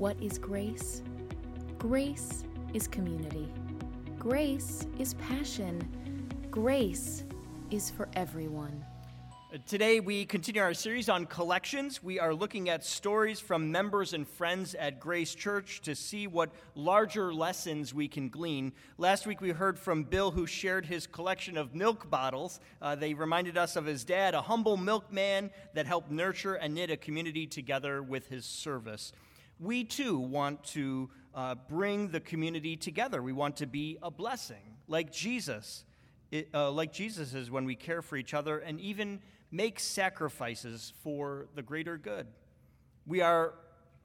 What 0.00 0.16
is 0.18 0.38
grace? 0.38 1.02
Grace 1.76 2.44
is 2.72 2.88
community. 2.88 3.52
Grace 4.18 4.86
is 4.98 5.12
passion. 5.12 6.26
Grace 6.50 7.24
is 7.70 7.90
for 7.90 8.08
everyone. 8.14 8.82
Today, 9.66 10.00
we 10.00 10.24
continue 10.24 10.62
our 10.62 10.72
series 10.72 11.10
on 11.10 11.26
collections. 11.26 12.02
We 12.02 12.18
are 12.18 12.32
looking 12.32 12.70
at 12.70 12.82
stories 12.82 13.40
from 13.40 13.70
members 13.70 14.14
and 14.14 14.26
friends 14.26 14.74
at 14.74 15.00
Grace 15.00 15.34
Church 15.34 15.82
to 15.82 15.94
see 15.94 16.26
what 16.26 16.50
larger 16.74 17.34
lessons 17.34 17.92
we 17.92 18.08
can 18.08 18.30
glean. 18.30 18.72
Last 18.96 19.26
week, 19.26 19.42
we 19.42 19.50
heard 19.50 19.78
from 19.78 20.04
Bill, 20.04 20.30
who 20.30 20.46
shared 20.46 20.86
his 20.86 21.06
collection 21.06 21.58
of 21.58 21.74
milk 21.74 22.08
bottles. 22.08 22.58
Uh, 22.80 22.94
they 22.94 23.12
reminded 23.12 23.58
us 23.58 23.76
of 23.76 23.84
his 23.84 24.02
dad, 24.04 24.32
a 24.32 24.40
humble 24.40 24.78
milkman 24.78 25.50
that 25.74 25.84
helped 25.84 26.10
nurture 26.10 26.54
and 26.54 26.72
knit 26.72 26.90
a 26.90 26.96
community 26.96 27.46
together 27.46 28.02
with 28.02 28.28
his 28.28 28.46
service. 28.46 29.12
We 29.60 29.84
too 29.84 30.18
want 30.18 30.64
to 30.68 31.10
uh, 31.34 31.54
bring 31.54 32.08
the 32.08 32.20
community 32.20 32.76
together. 32.76 33.22
We 33.22 33.34
want 33.34 33.58
to 33.58 33.66
be 33.66 33.98
a 34.02 34.10
blessing, 34.10 34.78
like 34.88 35.12
Jesus. 35.12 35.84
It, 36.30 36.48
uh, 36.54 36.70
like 36.70 36.94
Jesus 36.94 37.34
is 37.34 37.50
when 37.50 37.66
we 37.66 37.74
care 37.74 38.00
for 38.00 38.16
each 38.16 38.32
other 38.32 38.58
and 38.58 38.80
even 38.80 39.20
make 39.50 39.78
sacrifices 39.78 40.94
for 41.02 41.48
the 41.54 41.62
greater 41.62 41.98
good. 41.98 42.26
We 43.06 43.20
are 43.20 43.52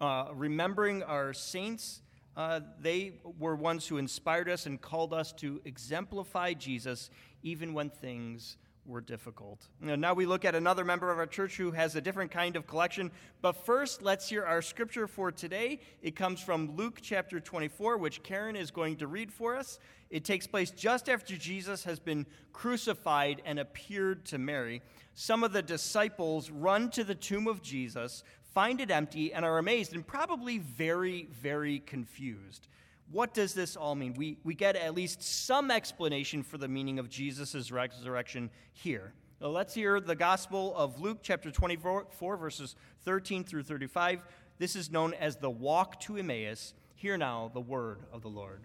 uh, 0.02 0.26
remembering 0.34 1.04
our 1.04 1.32
saints. 1.32 2.02
Uh, 2.36 2.60
they 2.82 3.14
were 3.40 3.56
ones 3.56 3.88
who 3.88 3.96
inspired 3.96 4.50
us 4.50 4.66
and 4.66 4.82
called 4.82 5.14
us 5.14 5.32
to 5.34 5.62
exemplify 5.64 6.52
Jesus 6.52 7.10
even 7.44 7.74
when 7.74 7.90
things 7.90 8.58
were 8.86 9.02
difficult. 9.02 9.68
Now, 9.82 10.14
we 10.14 10.26
look 10.26 10.46
at 10.46 10.56
another 10.56 10.86
member 10.86 11.12
of 11.12 11.18
our 11.18 11.26
church 11.26 11.58
who 11.58 11.72
has 11.72 11.96
a 11.96 12.02
different 12.02 12.32
kind 12.32 12.56
of 12.56 12.68
collection. 12.68 13.12
But 13.42 13.66
first, 13.66 14.02
let's 14.02 14.30
hear 14.30 14.44
our 14.44 14.62
scripture 14.62 15.08
for 15.08 15.32
today. 15.32 15.80
It 16.02 16.16
comes 16.16 16.42
from 16.42 16.76
Luke 16.76 17.00
chapter 17.02 17.40
24, 17.40 17.98
which 17.98 18.24
Karen 18.24 18.56
is 18.56 18.72
going 18.72 18.98
to 18.98 19.08
read 19.08 19.32
for 19.32 19.56
us. 19.56 19.80
It 20.10 20.24
takes 20.24 20.46
place 20.46 20.72
just 20.72 21.10
after 21.10 21.36
Jesus 21.36 21.84
has 21.86 22.00
been 22.00 22.26
crucified 22.54 23.42
and 23.46 23.60
appeared 23.60 24.26
to 24.26 24.38
Mary. 24.38 24.82
Some 25.16 25.44
of 25.44 25.52
the 25.52 25.62
disciples 25.62 26.52
run 26.52 26.90
to 26.92 27.04
the 27.04 27.16
tomb 27.16 27.48
of 27.48 27.62
Jesus, 27.62 28.24
find 28.54 28.80
it 28.82 28.92
empty, 28.92 29.34
and 29.34 29.44
are 29.44 29.58
amazed 29.58 29.94
and 29.94 30.06
probably 30.06 30.60
very, 30.60 31.28
very 31.32 31.80
confused. 31.80 32.68
What 33.12 33.34
does 33.34 33.54
this 33.54 33.76
all 33.76 33.96
mean? 33.96 34.14
We, 34.16 34.38
we 34.44 34.56
get 34.56 34.76
at 34.76 34.96
least 34.96 35.22
some 35.22 35.72
explanation 35.72 36.44
for 36.44 36.58
the 36.58 36.68
meaning 36.68 37.00
of 37.00 37.10
Jesus' 37.10 37.72
resurrection 37.72 38.50
here. 38.74 39.14
Now 39.40 39.48
let's 39.48 39.74
hear 39.74 40.00
the 40.00 40.16
Gospel 40.16 40.76
of 40.76 41.00
Luke, 41.00 41.20
chapter 41.22 41.52
24, 41.52 42.38
verses 42.38 42.76
13 43.04 43.44
through 43.44 43.64
35. 43.64 44.24
This 44.58 44.76
is 44.76 44.90
known 44.90 45.14
as 45.14 45.36
the 45.36 45.50
Walk 45.50 46.00
to 46.02 46.18
Emmaus. 46.18 46.74
Hear 46.96 47.18
now 47.18 47.52
the 47.54 47.62
word 47.62 48.00
of 48.12 48.22
the 48.22 48.30
Lord. 48.30 48.62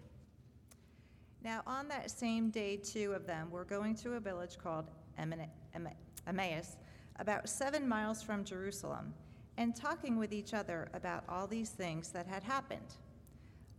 Now, 1.43 1.63
on 1.65 1.87
that 1.87 2.11
same 2.11 2.49
day, 2.49 2.77
two 2.77 3.13
of 3.13 3.25
them 3.25 3.49
were 3.49 3.65
going 3.65 3.95
to 3.95 4.13
a 4.13 4.19
village 4.19 4.57
called 4.61 4.85
Emmaus, 5.17 6.77
about 7.19 7.49
seven 7.49 7.87
miles 7.87 8.21
from 8.21 8.43
Jerusalem, 8.43 9.13
and 9.57 9.75
talking 9.75 10.17
with 10.17 10.33
each 10.33 10.53
other 10.53 10.89
about 10.93 11.23
all 11.27 11.47
these 11.47 11.69
things 11.69 12.09
that 12.09 12.27
had 12.27 12.43
happened. 12.43 12.95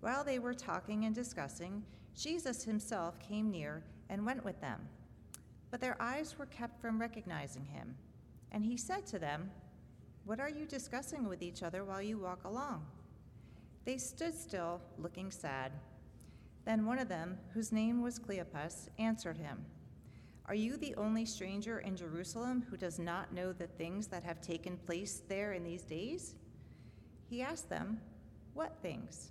While 0.03 0.25
they 0.25 0.41
were 0.41 0.53
talking 0.53 1.05
and 1.05 1.15
discussing, 1.15 1.85
Jesus 2.17 2.65
himself 2.65 3.21
came 3.21 3.53
near 3.53 3.85
and 4.11 4.27
went 4.27 4.45
with 4.45 4.61
them. 4.61 4.81
But 5.71 5.81
their 5.81 5.97
eyes 6.03 6.37
were 6.37 6.47
kept 6.47 6.81
from 6.81 7.01
recognizing 7.01 7.65
him. 7.65 7.95
And 8.51 8.65
he 8.65 8.77
said 8.77 9.07
to 9.07 9.21
them, 9.21 9.49
What 10.25 10.41
are 10.41 10.51
you 10.51 10.67
discussing 10.67 11.29
with 11.29 11.41
each 11.41 11.63
other 11.63 11.85
while 11.85 12.03
you 12.03 12.19
walk 12.19 12.43
along? 12.43 12.85
They 13.85 13.97
stood 13.97 14.35
still, 14.35 14.81
looking 14.99 15.31
sad. 15.31 15.71
Then 16.65 16.85
one 16.85 16.99
of 16.99 17.09
them, 17.09 17.39
whose 17.55 17.71
name 17.71 18.03
was 18.03 18.19
Cleopas, 18.19 18.89
answered 18.99 19.39
him, 19.39 19.65
Are 20.47 20.55
you 20.57 20.77
the 20.77 20.97
only 20.97 21.25
stranger 21.25 21.79
in 21.79 21.95
Jerusalem 21.95 22.67
who 22.69 22.77
does 22.77 22.99
not 22.99 23.33
know 23.33 23.53
the 23.53 23.69
things 23.69 24.09
that 24.09 24.25
have 24.25 24.41
taken 24.41 24.79
place 24.79 25.23
there 25.29 25.53
in 25.53 25.63
these 25.63 25.83
days? 25.83 26.35
He 27.31 27.41
asked 27.41 27.71
them, 27.71 28.01
What 28.53 28.83
things? 28.83 29.31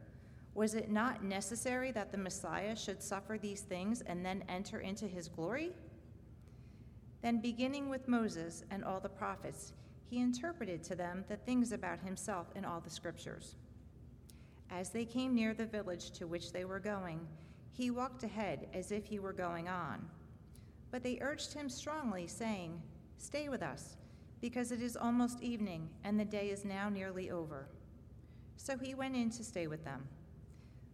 Was 0.53 0.75
it 0.75 0.91
not 0.91 1.23
necessary 1.23 1.91
that 1.91 2.11
the 2.11 2.17
Messiah 2.17 2.75
should 2.75 3.01
suffer 3.01 3.37
these 3.37 3.61
things 3.61 4.01
and 4.01 4.25
then 4.25 4.43
enter 4.49 4.79
into 4.79 5.07
his 5.07 5.27
glory? 5.27 5.71
Then, 7.21 7.39
beginning 7.39 7.89
with 7.89 8.07
Moses 8.07 8.63
and 8.71 8.83
all 8.83 8.99
the 8.99 9.07
prophets, 9.09 9.73
he 10.09 10.19
interpreted 10.19 10.83
to 10.83 10.95
them 10.95 11.23
the 11.29 11.37
things 11.37 11.71
about 11.71 11.99
himself 11.99 12.47
in 12.55 12.65
all 12.65 12.81
the 12.81 12.89
scriptures. 12.89 13.55
As 14.69 14.89
they 14.89 15.05
came 15.05 15.33
near 15.35 15.53
the 15.53 15.65
village 15.65 16.11
to 16.11 16.27
which 16.27 16.51
they 16.51 16.65
were 16.65 16.79
going, 16.79 17.25
he 17.71 17.91
walked 17.91 18.23
ahead 18.23 18.67
as 18.73 18.91
if 18.91 19.05
he 19.05 19.19
were 19.19 19.33
going 19.33 19.69
on. 19.69 20.05
But 20.91 21.03
they 21.03 21.19
urged 21.21 21.53
him 21.53 21.69
strongly, 21.69 22.27
saying, 22.27 22.81
Stay 23.17 23.47
with 23.47 23.61
us, 23.61 23.95
because 24.41 24.71
it 24.71 24.81
is 24.81 24.97
almost 24.97 25.41
evening, 25.41 25.87
and 26.03 26.19
the 26.19 26.25
day 26.25 26.49
is 26.49 26.65
now 26.65 26.89
nearly 26.89 27.29
over. 27.31 27.67
So 28.57 28.77
he 28.77 28.95
went 28.95 29.15
in 29.15 29.29
to 29.31 29.43
stay 29.43 29.67
with 29.67 29.85
them. 29.85 30.07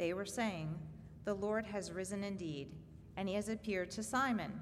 They 0.00 0.14
were 0.14 0.24
saying, 0.24 0.78
The 1.26 1.34
Lord 1.34 1.66
has 1.66 1.92
risen 1.92 2.24
indeed, 2.24 2.72
and 3.18 3.28
he 3.28 3.34
has 3.34 3.50
appeared 3.50 3.90
to 3.90 4.02
Simon. 4.02 4.58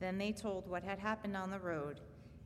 Then 0.00 0.16
they 0.16 0.32
told 0.32 0.66
what 0.66 0.82
had 0.82 0.98
happened 0.98 1.36
on 1.36 1.50
the 1.50 1.58
road 1.58 2.00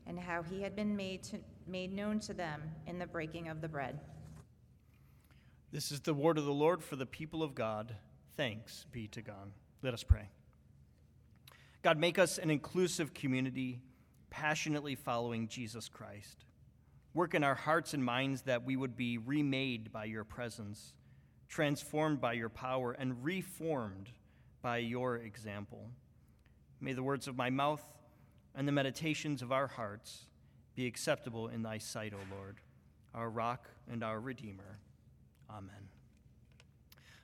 and 0.08 0.18
how 0.18 0.42
he 0.42 0.62
had 0.62 0.74
been 0.74 0.96
made, 0.96 1.22
to, 1.22 1.38
made 1.64 1.92
known 1.92 2.18
to 2.18 2.34
them 2.34 2.60
in 2.88 2.98
the 2.98 3.06
breaking 3.06 3.46
of 3.46 3.60
the 3.60 3.68
bread. 3.68 4.00
This 5.70 5.92
is 5.92 6.00
the 6.00 6.12
word 6.12 6.38
of 6.38 6.44
the 6.44 6.52
Lord 6.52 6.82
for 6.82 6.96
the 6.96 7.06
people 7.06 7.40
of 7.40 7.54
God. 7.54 7.94
Thanks 8.36 8.84
be 8.90 9.06
to 9.06 9.22
God. 9.22 9.52
Let 9.80 9.94
us 9.94 10.02
pray. 10.02 10.28
God, 11.82 11.98
make 11.98 12.18
us 12.18 12.36
an 12.36 12.50
inclusive 12.50 13.14
community, 13.14 13.80
passionately 14.28 14.96
following 14.96 15.46
Jesus 15.46 15.88
Christ. 15.88 16.46
Work 17.14 17.36
in 17.36 17.44
our 17.44 17.54
hearts 17.54 17.94
and 17.94 18.04
minds 18.04 18.42
that 18.42 18.64
we 18.64 18.74
would 18.74 18.96
be 18.96 19.18
remade 19.18 19.92
by 19.92 20.06
your 20.06 20.24
presence 20.24 20.94
transformed 21.52 22.18
by 22.18 22.32
your 22.32 22.48
power, 22.48 22.92
and 22.92 23.22
reformed 23.22 24.08
by 24.62 24.78
your 24.78 25.16
example. 25.16 25.90
May 26.80 26.94
the 26.94 27.02
words 27.02 27.28
of 27.28 27.36
my 27.36 27.50
mouth 27.50 27.84
and 28.54 28.66
the 28.66 28.72
meditations 28.72 29.42
of 29.42 29.52
our 29.52 29.66
hearts 29.66 30.24
be 30.74 30.86
acceptable 30.86 31.48
in 31.48 31.62
thy 31.62 31.76
sight, 31.76 32.14
O 32.14 32.34
Lord, 32.34 32.56
our 33.14 33.28
rock 33.28 33.68
and 33.90 34.02
our 34.02 34.18
redeemer. 34.18 34.78
Amen. 35.50 35.90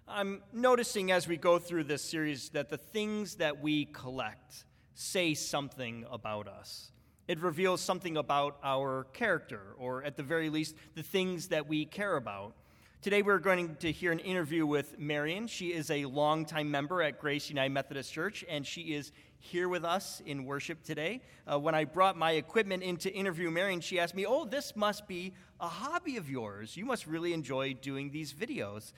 I'm 0.07 0.43
noticing 0.53 1.11
as 1.11 1.27
we 1.27 1.39
go 1.39 1.59
through 1.59 1.85
this 1.85 2.03
series 2.03 2.51
that 2.51 2.69
the 2.69 2.77
things 2.77 3.37
that 3.37 3.63
we 3.63 3.87
collect 3.87 4.67
say 4.93 5.33
something 5.33 6.05
about 6.11 6.49
us. 6.49 6.93
It 7.29 7.41
reveals 7.41 7.81
something 7.81 8.19
about 8.19 8.59
our 8.63 9.05
character, 9.15 9.75
or 9.79 10.05
at 10.05 10.19
the 10.19 10.23
very 10.23 10.51
least, 10.51 10.75
the 10.95 11.03
things 11.03 11.49
that 11.49 11.67
we 11.67 11.87
care 11.87 12.17
about. 12.17 12.55
Today, 13.01 13.23
we're 13.23 13.39
going 13.39 13.77
to 13.77 13.93
hear 13.93 14.11
an 14.11 14.19
interview 14.19 14.67
with 14.67 14.99
Marion. 14.99 15.47
She 15.47 15.69
is 15.69 15.89
a 15.89 16.05
longtime 16.07 16.69
member 16.69 17.01
at 17.01 17.21
Grace 17.21 17.49
United 17.49 17.73
Methodist 17.73 18.13
Church, 18.13 18.45
and 18.49 18.67
she 18.67 18.93
is 18.93 19.13
here 19.39 19.69
with 19.69 19.85
us 19.85 20.21
in 20.27 20.45
worship 20.45 20.83
today. 20.83 21.23
Uh, 21.47 21.61
when 21.61 21.77
I 21.77 21.85
brought 21.85 22.17
my 22.17 22.33
equipment 22.33 22.83
in 22.83 22.97
to 22.97 23.11
interview 23.15 23.53
Marion, 23.53 23.81
she 23.81 24.01
asked 24.01 24.17
me, 24.17 24.27
Oh, 24.27 24.45
this 24.45 24.75
must 24.75 25.07
be 25.07 25.33
a 25.61 25.69
hobby 25.69 26.17
of 26.17 26.29
yours. 26.29 26.77
You 26.77 26.87
must 26.87 27.07
really 27.07 27.33
enjoy 27.33 27.75
doing 27.75 28.11
these 28.11 28.33
videos. 28.33 28.93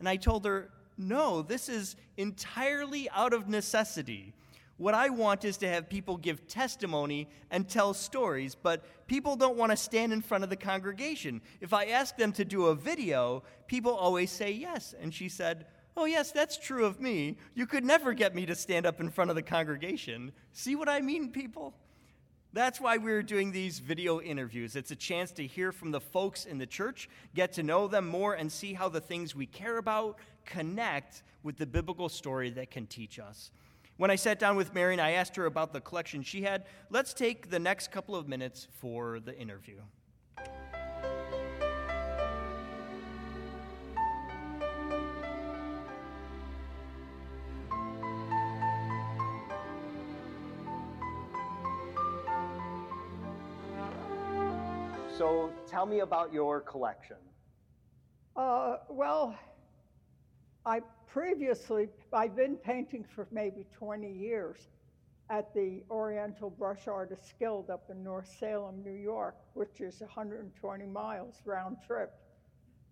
And 0.00 0.08
I 0.08 0.16
told 0.16 0.44
her, 0.46 0.70
No, 0.98 1.40
this 1.40 1.68
is 1.68 1.94
entirely 2.16 3.08
out 3.10 3.32
of 3.32 3.48
necessity. 3.48 4.34
What 4.76 4.94
I 4.94 5.08
want 5.08 5.44
is 5.44 5.56
to 5.58 5.68
have 5.68 5.88
people 5.88 6.16
give 6.16 6.48
testimony 6.48 7.28
and 7.50 7.68
tell 7.68 7.94
stories, 7.94 8.56
but 8.56 8.84
people 9.06 9.36
don't 9.36 9.56
want 9.56 9.70
to 9.70 9.76
stand 9.76 10.12
in 10.12 10.20
front 10.20 10.42
of 10.42 10.50
the 10.50 10.56
congregation. 10.56 11.40
If 11.60 11.72
I 11.72 11.86
ask 11.86 12.16
them 12.16 12.32
to 12.32 12.44
do 12.44 12.66
a 12.66 12.74
video, 12.74 13.44
people 13.68 13.94
always 13.94 14.30
say 14.30 14.50
yes. 14.50 14.94
And 15.00 15.14
she 15.14 15.28
said, 15.28 15.66
Oh, 15.96 16.06
yes, 16.06 16.32
that's 16.32 16.58
true 16.58 16.86
of 16.86 17.00
me. 17.00 17.36
You 17.54 17.66
could 17.66 17.84
never 17.84 18.14
get 18.14 18.34
me 18.34 18.46
to 18.46 18.56
stand 18.56 18.84
up 18.84 19.00
in 19.00 19.10
front 19.10 19.30
of 19.30 19.36
the 19.36 19.42
congregation. 19.42 20.32
See 20.52 20.74
what 20.74 20.88
I 20.88 21.00
mean, 21.00 21.30
people? 21.30 21.72
That's 22.52 22.80
why 22.80 22.96
we're 22.96 23.22
doing 23.22 23.52
these 23.52 23.78
video 23.78 24.20
interviews. 24.20 24.74
It's 24.74 24.90
a 24.90 24.96
chance 24.96 25.30
to 25.32 25.46
hear 25.46 25.70
from 25.70 25.92
the 25.92 26.00
folks 26.00 26.46
in 26.46 26.58
the 26.58 26.66
church, 26.66 27.08
get 27.34 27.52
to 27.54 27.62
know 27.62 27.86
them 27.86 28.08
more, 28.08 28.34
and 28.34 28.50
see 28.50 28.74
how 28.74 28.88
the 28.88 29.00
things 29.00 29.36
we 29.36 29.46
care 29.46 29.78
about 29.78 30.18
connect 30.44 31.22
with 31.44 31.58
the 31.58 31.66
biblical 31.66 32.08
story 32.08 32.50
that 32.50 32.70
can 32.70 32.86
teach 32.86 33.20
us. 33.20 33.50
When 33.96 34.10
I 34.10 34.16
sat 34.16 34.40
down 34.40 34.56
with 34.56 34.74
Marion, 34.74 34.98
I 34.98 35.12
asked 35.12 35.36
her 35.36 35.46
about 35.46 35.72
the 35.72 35.80
collection 35.80 36.22
she 36.22 36.42
had. 36.42 36.64
Let's 36.90 37.14
take 37.14 37.50
the 37.50 37.60
next 37.60 37.92
couple 37.92 38.16
of 38.16 38.26
minutes 38.26 38.66
for 38.80 39.20
the 39.20 39.38
interview. 39.38 39.76
So 55.16 55.52
tell 55.68 55.86
me 55.86 56.00
about 56.00 56.32
your 56.32 56.60
collection. 56.60 57.16
Uh, 58.34 58.78
well, 58.88 59.36
I 60.66 60.80
previously, 61.06 61.88
I've 62.12 62.34
been 62.34 62.56
painting 62.56 63.04
for 63.14 63.28
maybe 63.30 63.66
20 63.76 64.10
years 64.10 64.68
at 65.28 65.52
the 65.54 65.82
Oriental 65.90 66.50
Brush 66.50 66.88
Artist 66.88 67.34
Guild 67.38 67.70
up 67.70 67.90
in 67.90 68.02
North 68.02 68.34
Salem, 68.38 68.82
New 68.82 68.92
York, 68.94 69.36
which 69.52 69.80
is 69.80 70.00
120 70.00 70.86
miles 70.86 71.42
round 71.44 71.76
trip. 71.86 72.14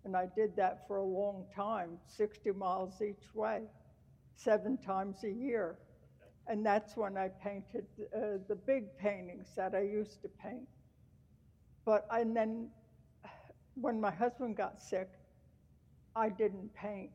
And 0.05 0.15
I 0.15 0.27
did 0.35 0.55
that 0.55 0.87
for 0.87 0.97
a 0.97 1.03
long 1.03 1.45
time, 1.55 1.97
60 2.07 2.51
miles 2.51 3.01
each 3.01 3.33
way, 3.33 3.61
seven 4.35 4.77
times 4.77 5.23
a 5.23 5.31
year. 5.31 5.77
And 6.47 6.65
that's 6.65 6.95
when 6.97 7.17
I 7.17 7.29
painted 7.43 7.85
uh, 8.15 8.37
the 8.47 8.55
big 8.55 8.95
paintings 8.97 9.47
that 9.55 9.73
I 9.73 9.81
used 9.81 10.21
to 10.21 10.27
paint. 10.27 10.67
But 11.85 12.05
and 12.11 12.35
then 12.35 12.67
when 13.75 13.99
my 13.99 14.11
husband 14.11 14.57
got 14.57 14.81
sick, 14.81 15.09
I 16.15 16.29
didn't 16.29 16.73
paint 16.75 17.09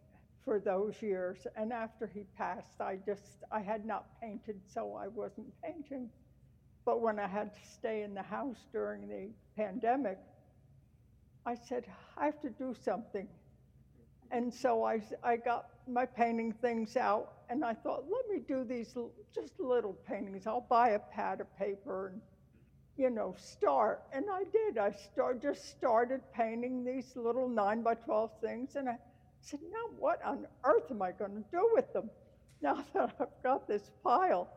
for 0.48 0.58
those 0.58 1.02
years. 1.02 1.46
And 1.56 1.74
after 1.74 2.06
he 2.06 2.24
passed, 2.38 2.80
I 2.80 2.96
just 3.04 3.44
I 3.52 3.60
had 3.60 3.84
not 3.84 4.06
painted, 4.18 4.58
so 4.66 4.98
I 4.98 5.06
wasn't 5.08 5.52
painting. 5.62 6.08
But 6.86 7.02
when 7.02 7.18
I 7.18 7.28
had 7.28 7.52
to 7.52 7.60
stay 7.70 8.02
in 8.02 8.14
the 8.14 8.22
house 8.22 8.56
during 8.72 9.08
the 9.08 9.28
pandemic, 9.58 10.16
I 11.44 11.54
said, 11.54 11.84
I 12.16 12.24
have 12.24 12.40
to 12.40 12.48
do 12.48 12.74
something. 12.82 13.28
And 14.30 14.52
so 14.52 14.84
I, 14.84 15.02
I 15.22 15.36
got 15.36 15.66
my 15.86 16.06
painting 16.06 16.54
things 16.62 16.96
out, 16.96 17.32
and 17.50 17.62
I 17.62 17.74
thought, 17.74 18.06
let 18.10 18.34
me 18.34 18.42
do 18.48 18.64
these 18.64 18.96
just 19.34 19.52
little 19.60 19.98
paintings. 20.08 20.46
I'll 20.46 20.66
buy 20.66 20.90
a 20.90 20.98
pad 20.98 21.42
of 21.42 21.58
paper 21.58 22.08
and 22.08 22.22
you 22.96 23.10
know, 23.10 23.34
start. 23.38 24.02
And 24.12 24.24
I 24.28 24.44
did. 24.44 24.76
I 24.76 24.92
start, 25.12 25.40
just 25.40 25.70
started 25.70 26.20
painting 26.34 26.84
these 26.84 27.12
little 27.14 27.48
9 27.48 27.82
by 27.82 27.94
12 27.94 28.30
things. 28.42 28.74
And 28.74 28.88
I 28.88 28.96
said, 29.40 29.60
now 29.70 29.94
what 29.98 30.24
on 30.24 30.46
earth 30.64 30.90
am 30.90 31.02
I 31.02 31.12
going 31.12 31.32
to 31.32 31.44
do 31.50 31.70
with 31.74 31.92
them 31.92 32.10
now 32.62 32.84
that 32.94 33.14
I've 33.20 33.42
got 33.42 33.68
this 33.68 33.90
pile? 34.02 34.48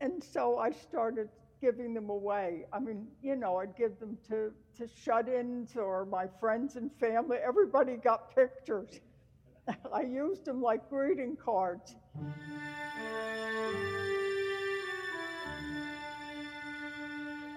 And 0.00 0.22
so 0.22 0.58
I 0.58 0.70
started 0.70 1.28
giving 1.60 1.94
them 1.94 2.10
away. 2.10 2.66
I 2.72 2.78
mean, 2.78 3.06
you 3.22 3.36
know, 3.36 3.56
I'd 3.56 3.76
give 3.76 3.98
them 3.98 4.18
to, 4.28 4.52
to 4.76 4.88
shut 5.02 5.28
ins 5.28 5.76
or 5.76 6.04
my 6.04 6.26
friends 6.40 6.76
and 6.76 6.90
family. 7.00 7.38
Everybody 7.38 7.96
got 7.96 8.34
pictures. 8.34 9.00
I 9.92 10.02
used 10.02 10.44
them 10.44 10.60
like 10.60 10.90
greeting 10.90 11.36
cards. 11.42 11.94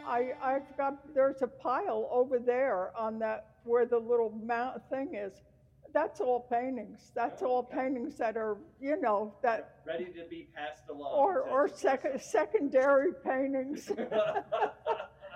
I, 0.07 0.31
I've 0.41 0.77
got, 0.77 1.13
there's 1.13 1.41
a 1.41 1.47
pile 1.47 2.07
over 2.09 2.39
there 2.39 2.97
on 2.97 3.19
that, 3.19 3.55
where 3.65 3.85
the 3.85 3.99
little 3.99 4.31
mount 4.41 4.81
thing 4.89 5.15
is. 5.15 5.33
That's 5.93 6.21
all 6.21 6.41
paintings. 6.41 7.11
That's 7.15 7.41
all 7.41 7.63
paintings 7.63 8.17
that 8.17 8.37
are, 8.37 8.57
you 8.79 8.99
know, 9.01 9.33
that, 9.41 9.75
Ready 9.85 10.05
to 10.05 10.25
be 10.29 10.47
passed 10.55 10.83
along. 10.89 11.11
or, 11.13 11.41
or 11.41 11.67
sec- 11.67 12.21
secondary 12.21 13.13
paintings. 13.23 13.91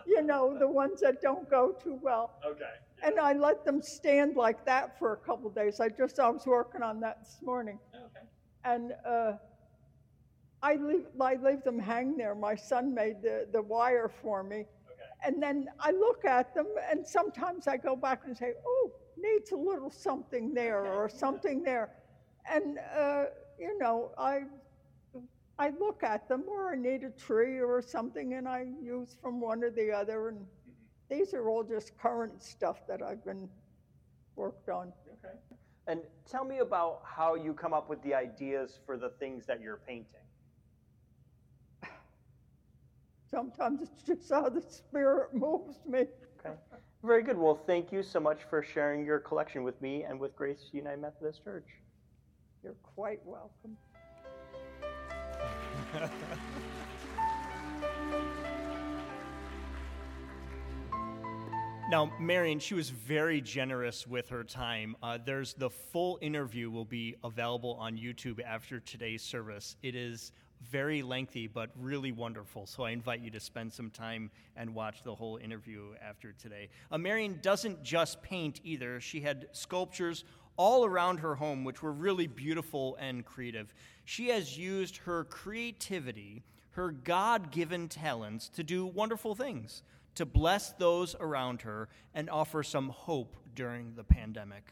You 0.07 0.23
know, 0.23 0.57
the 0.57 0.67
ones 0.67 0.99
that 1.01 1.21
don't 1.21 1.49
go 1.49 1.71
too 1.81 1.99
well. 2.01 2.31
Okay. 2.45 2.63
And 3.03 3.19
I 3.19 3.33
let 3.33 3.63
them 3.63 3.81
stand 3.81 4.35
like 4.35 4.65
that 4.65 4.97
for 4.97 5.13
a 5.13 5.17
couple 5.17 5.49
days. 5.51 5.79
I 5.79 5.89
just, 5.89 6.19
I 6.19 6.27
was 6.29 6.45
working 6.45 6.81
on 6.81 6.99
that 7.01 7.19
this 7.23 7.37
morning. 7.43 7.77
Okay. 7.95 8.25
And 8.65 8.93
uh, 9.07 9.33
I 10.63 10.75
leave, 10.75 11.05
I 11.21 11.35
leave 11.35 11.63
them 11.63 11.79
hang 11.79 12.17
there. 12.17 12.33
My 12.35 12.55
son 12.55 12.93
made 12.93 13.21
the, 13.21 13.47
the 13.53 13.61
wire 13.61 14.11
for 14.21 14.43
me. 14.43 14.57
Okay. 14.57 14.67
And 15.23 15.41
then 15.41 15.67
I 15.79 15.91
look 15.91 16.25
at 16.25 16.53
them, 16.55 16.67
and 16.89 17.05
sometimes 17.05 17.67
I 17.67 17.77
go 17.77 17.95
back 17.95 18.21
and 18.25 18.35
say, 18.35 18.53
oh, 18.65 18.91
needs 19.21 19.51
a 19.51 19.55
little 19.55 19.89
something 19.89 20.53
there 20.53 20.85
or 20.85 21.09
something 21.09 21.63
there. 21.63 21.89
And, 22.49 22.79
uh, 22.95 23.25
you 23.59 23.77
know, 23.77 24.11
I, 24.17 24.41
I 25.59 25.69
look 25.79 26.03
at 26.03 26.27
them, 26.27 26.43
or 26.47 26.71
I 26.71 26.75
need 26.75 27.03
a 27.03 27.11
tree 27.11 27.59
or 27.59 27.81
something, 27.81 28.33
and 28.33 28.47
I 28.47 28.65
use 28.81 29.15
from 29.21 29.39
one 29.39 29.63
or 29.63 29.69
the 29.69 29.91
other. 29.91 30.29
And 30.29 30.45
these 31.09 31.33
are 31.33 31.49
all 31.49 31.63
just 31.63 31.97
current 31.97 32.41
stuff 32.41 32.87
that 32.87 33.01
I've 33.01 33.23
been 33.23 33.47
worked 34.35 34.69
on. 34.69 34.91
Okay. 35.23 35.35
And 35.87 36.01
tell 36.29 36.45
me 36.45 36.59
about 36.59 37.01
how 37.03 37.35
you 37.35 37.53
come 37.53 37.73
up 37.73 37.89
with 37.89 38.01
the 38.01 38.13
ideas 38.13 38.79
for 38.85 38.97
the 38.97 39.09
things 39.19 39.45
that 39.45 39.61
you're 39.61 39.81
painting. 39.87 40.25
Sometimes 43.29 43.81
it's 43.81 44.03
just 44.03 44.31
how 44.31 44.49
the 44.49 44.61
spirit 44.61 45.29
moves 45.33 45.79
me. 45.87 46.05
Okay. 46.39 46.55
Very 47.03 47.23
good. 47.23 47.37
Well, 47.37 47.59
thank 47.65 47.91
you 47.91 48.03
so 48.03 48.19
much 48.19 48.39
for 48.49 48.61
sharing 48.61 49.05
your 49.05 49.19
collection 49.19 49.63
with 49.63 49.81
me 49.81 50.03
and 50.03 50.19
with 50.19 50.35
Grace 50.35 50.69
United 50.71 51.01
Methodist 51.01 51.43
Church. 51.43 51.67
You're 52.63 52.75
quite 52.95 53.19
welcome. 53.25 53.77
Now, 61.91 62.09
Marion, 62.21 62.59
she 62.59 62.73
was 62.73 62.89
very 62.89 63.41
generous 63.41 64.07
with 64.07 64.29
her 64.29 64.45
time. 64.45 64.95
Uh, 65.03 65.17
there's 65.25 65.53
the 65.55 65.69
full 65.69 66.17
interview 66.21 66.69
will 66.69 66.85
be 66.85 67.17
available 67.21 67.75
on 67.81 67.97
YouTube 67.97 68.41
after 68.41 68.79
today's 68.79 69.21
service. 69.21 69.75
It 69.83 69.93
is 69.93 70.31
very 70.69 71.01
lengthy, 71.01 71.47
but 71.47 71.69
really 71.79 72.11
wonderful. 72.11 72.65
So 72.65 72.83
I 72.83 72.91
invite 72.91 73.21
you 73.21 73.31
to 73.31 73.39
spend 73.39 73.73
some 73.73 73.89
time 73.89 74.31
and 74.55 74.73
watch 74.75 75.03
the 75.03 75.15
whole 75.15 75.37
interview 75.37 75.93
after 76.01 76.31
today. 76.33 76.69
Uh, 76.91 76.97
Marion 76.97 77.39
doesn't 77.41 77.83
just 77.83 78.21
paint 78.21 78.61
either. 78.63 78.99
She 78.99 79.21
had 79.21 79.47
sculptures 79.51 80.23
all 80.57 80.85
around 80.85 81.19
her 81.19 81.35
home, 81.35 81.63
which 81.63 81.81
were 81.81 81.93
really 81.93 82.27
beautiful 82.27 82.97
and 82.99 83.25
creative. 83.25 83.73
She 84.05 84.29
has 84.29 84.57
used 84.57 84.97
her 84.97 85.23
creativity, 85.25 86.43
her 86.71 86.91
God 86.91 87.51
given 87.51 87.87
talents, 87.87 88.49
to 88.49 88.63
do 88.63 88.85
wonderful 88.85 89.35
things 89.35 89.83
to 90.15 90.25
bless 90.25 90.73
those 90.73 91.15
around 91.19 91.61
her 91.61 91.87
and 92.13 92.29
offer 92.29 92.63
some 92.63 92.89
hope 92.89 93.35
during 93.55 93.93
the 93.95 94.03
pandemic. 94.03 94.63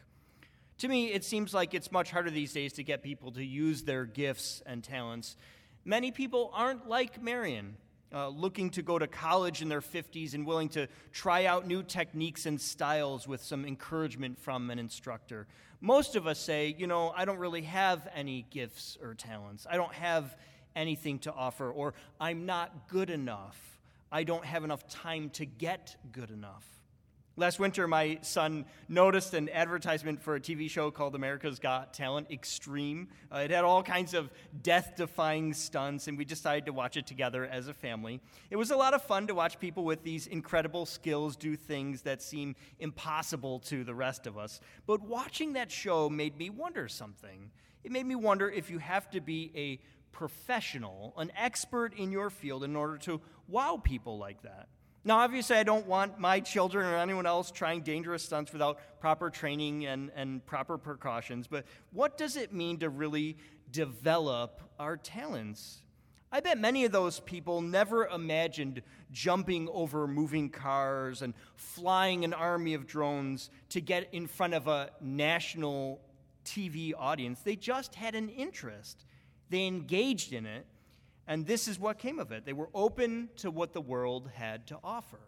To 0.78 0.88
me, 0.88 1.12
it 1.12 1.24
seems 1.24 1.52
like 1.52 1.74
it's 1.74 1.92
much 1.92 2.10
harder 2.10 2.30
these 2.30 2.52
days 2.52 2.72
to 2.74 2.82
get 2.82 3.02
people 3.02 3.32
to 3.32 3.44
use 3.44 3.82
their 3.82 4.04
gifts 4.06 4.62
and 4.64 4.82
talents. 4.82 5.36
Many 5.84 6.10
people 6.10 6.50
aren't 6.54 6.88
like 6.88 7.22
Marion. 7.22 7.76
uh, 8.12 8.28
looking 8.28 8.70
to 8.70 8.82
go 8.82 8.98
to 8.98 9.06
college 9.06 9.62
in 9.62 9.68
their 9.68 9.80
50s 9.80 10.34
and 10.34 10.46
willing 10.46 10.68
to 10.70 10.88
try 11.12 11.44
out 11.44 11.66
new 11.66 11.82
techniques 11.82 12.46
and 12.46 12.60
styles 12.60 13.28
with 13.28 13.40
some 13.42 13.64
encouragement 13.64 14.38
from 14.38 14.70
an 14.70 14.78
instructor. 14.78 15.46
Most 15.80 16.16
of 16.16 16.26
us 16.26 16.38
say, 16.38 16.74
you 16.76 16.86
know, 16.86 17.12
I 17.16 17.24
don't 17.24 17.38
really 17.38 17.62
have 17.62 18.08
any 18.14 18.46
gifts 18.50 18.98
or 19.00 19.14
talents. 19.14 19.66
I 19.70 19.76
don't 19.76 19.94
have 19.94 20.36
anything 20.76 21.18
to 21.20 21.32
offer, 21.32 21.70
or 21.70 21.94
I'm 22.20 22.46
not 22.46 22.88
good 22.88 23.10
enough. 23.10 23.78
I 24.12 24.24
don't 24.24 24.44
have 24.44 24.64
enough 24.64 24.88
time 24.88 25.30
to 25.30 25.44
get 25.44 25.96
good 26.12 26.30
enough. 26.30 26.66
Last 27.40 27.58
winter, 27.58 27.88
my 27.88 28.18
son 28.20 28.66
noticed 28.86 29.32
an 29.32 29.48
advertisement 29.48 30.20
for 30.20 30.34
a 30.34 30.40
TV 30.40 30.68
show 30.68 30.90
called 30.90 31.14
America's 31.14 31.58
Got 31.58 31.94
Talent 31.94 32.30
Extreme. 32.30 33.08
Uh, 33.32 33.38
it 33.38 33.50
had 33.50 33.64
all 33.64 33.82
kinds 33.82 34.12
of 34.12 34.28
death 34.62 34.92
defying 34.94 35.54
stunts, 35.54 36.06
and 36.06 36.18
we 36.18 36.26
decided 36.26 36.66
to 36.66 36.74
watch 36.74 36.98
it 36.98 37.06
together 37.06 37.46
as 37.46 37.66
a 37.66 37.72
family. 37.72 38.20
It 38.50 38.56
was 38.56 38.70
a 38.70 38.76
lot 38.76 38.92
of 38.92 39.02
fun 39.02 39.26
to 39.28 39.34
watch 39.34 39.58
people 39.58 39.84
with 39.84 40.02
these 40.02 40.26
incredible 40.26 40.84
skills 40.84 41.34
do 41.34 41.56
things 41.56 42.02
that 42.02 42.20
seem 42.20 42.56
impossible 42.78 43.60
to 43.60 43.84
the 43.84 43.94
rest 43.94 44.26
of 44.26 44.36
us. 44.36 44.60
But 44.86 45.00
watching 45.00 45.54
that 45.54 45.72
show 45.72 46.10
made 46.10 46.36
me 46.36 46.50
wonder 46.50 46.88
something. 46.88 47.50
It 47.82 47.90
made 47.90 48.04
me 48.04 48.16
wonder 48.16 48.50
if 48.50 48.68
you 48.68 48.76
have 48.80 49.08
to 49.12 49.22
be 49.22 49.50
a 49.56 49.80
professional, 50.14 51.14
an 51.16 51.32
expert 51.34 51.94
in 51.94 52.12
your 52.12 52.28
field, 52.28 52.64
in 52.64 52.76
order 52.76 52.98
to 52.98 53.22
wow 53.48 53.80
people 53.82 54.18
like 54.18 54.42
that. 54.42 54.68
Now, 55.02 55.18
obviously, 55.18 55.56
I 55.56 55.62
don't 55.62 55.86
want 55.86 56.18
my 56.18 56.40
children 56.40 56.86
or 56.86 56.96
anyone 56.98 57.24
else 57.24 57.50
trying 57.50 57.80
dangerous 57.80 58.22
stunts 58.22 58.52
without 58.52 58.78
proper 59.00 59.30
training 59.30 59.86
and, 59.86 60.10
and 60.14 60.44
proper 60.44 60.76
precautions, 60.76 61.46
but 61.46 61.64
what 61.92 62.18
does 62.18 62.36
it 62.36 62.52
mean 62.52 62.78
to 62.80 62.90
really 62.90 63.38
develop 63.72 64.60
our 64.78 64.98
talents? 64.98 65.82
I 66.30 66.40
bet 66.40 66.58
many 66.58 66.84
of 66.84 66.92
those 66.92 67.18
people 67.20 67.62
never 67.62 68.06
imagined 68.06 68.82
jumping 69.10 69.68
over 69.72 70.06
moving 70.06 70.50
cars 70.50 71.22
and 71.22 71.32
flying 71.56 72.24
an 72.24 72.34
army 72.34 72.74
of 72.74 72.86
drones 72.86 73.50
to 73.70 73.80
get 73.80 74.12
in 74.12 74.26
front 74.26 74.52
of 74.52 74.68
a 74.68 74.90
national 75.00 76.00
TV 76.44 76.92
audience. 76.96 77.40
They 77.40 77.56
just 77.56 77.94
had 77.94 78.14
an 78.14 78.28
interest, 78.28 79.06
they 79.48 79.66
engaged 79.66 80.34
in 80.34 80.44
it 80.44 80.66
and 81.30 81.46
this 81.46 81.68
is 81.68 81.78
what 81.78 82.00
came 82.00 82.18
of 82.18 82.32
it. 82.32 82.44
They 82.44 82.52
were 82.52 82.68
open 82.74 83.28
to 83.36 83.52
what 83.52 83.72
the 83.72 83.80
world 83.80 84.28
had 84.34 84.66
to 84.66 84.78
offer. 84.82 85.20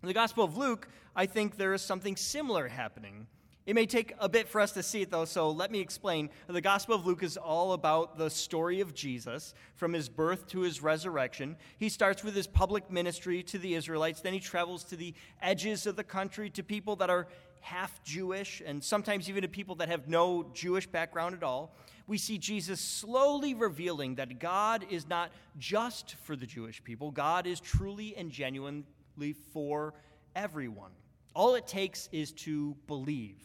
In 0.00 0.06
the 0.06 0.14
Gospel 0.14 0.44
of 0.44 0.56
Luke, 0.56 0.88
I 1.16 1.26
think 1.26 1.56
there 1.56 1.74
is 1.74 1.82
something 1.82 2.14
similar 2.14 2.68
happening. 2.68 3.26
It 3.66 3.74
may 3.74 3.84
take 3.84 4.14
a 4.20 4.28
bit 4.28 4.48
for 4.48 4.60
us 4.60 4.70
to 4.72 4.82
see 4.82 5.02
it, 5.02 5.10
though, 5.10 5.24
so 5.24 5.50
let 5.50 5.72
me 5.72 5.80
explain. 5.80 6.30
The 6.46 6.60
Gospel 6.60 6.94
of 6.94 7.04
Luke 7.04 7.24
is 7.24 7.36
all 7.36 7.72
about 7.72 8.16
the 8.16 8.30
story 8.30 8.80
of 8.80 8.94
Jesus 8.94 9.54
from 9.74 9.92
his 9.92 10.08
birth 10.08 10.46
to 10.50 10.60
his 10.60 10.84
resurrection. 10.84 11.56
He 11.78 11.88
starts 11.88 12.22
with 12.22 12.36
his 12.36 12.46
public 12.46 12.88
ministry 12.88 13.42
to 13.42 13.58
the 13.58 13.74
Israelites, 13.74 14.20
then 14.20 14.34
he 14.34 14.40
travels 14.40 14.84
to 14.84 14.96
the 14.96 15.14
edges 15.42 15.84
of 15.88 15.96
the 15.96 16.04
country 16.04 16.48
to 16.50 16.62
people 16.62 16.94
that 16.94 17.10
are 17.10 17.26
half 17.60 18.02
Jewish, 18.02 18.62
and 18.64 18.82
sometimes 18.82 19.28
even 19.28 19.42
to 19.42 19.48
people 19.48 19.76
that 19.76 19.88
have 19.88 20.08
no 20.08 20.50
Jewish 20.54 20.86
background 20.86 21.34
at 21.34 21.42
all 21.42 21.74
we 22.08 22.18
see 22.18 22.38
Jesus 22.38 22.80
slowly 22.80 23.54
revealing 23.54 24.14
that 24.16 24.40
God 24.40 24.86
is 24.90 25.06
not 25.06 25.30
just 25.58 26.16
for 26.24 26.34
the 26.34 26.46
Jewish 26.46 26.82
people, 26.82 27.10
God 27.10 27.46
is 27.46 27.60
truly 27.60 28.16
and 28.16 28.32
genuinely 28.32 29.34
for 29.52 29.92
everyone. 30.34 30.92
All 31.34 31.54
it 31.54 31.68
takes 31.68 32.08
is 32.10 32.32
to 32.32 32.74
believe, 32.86 33.36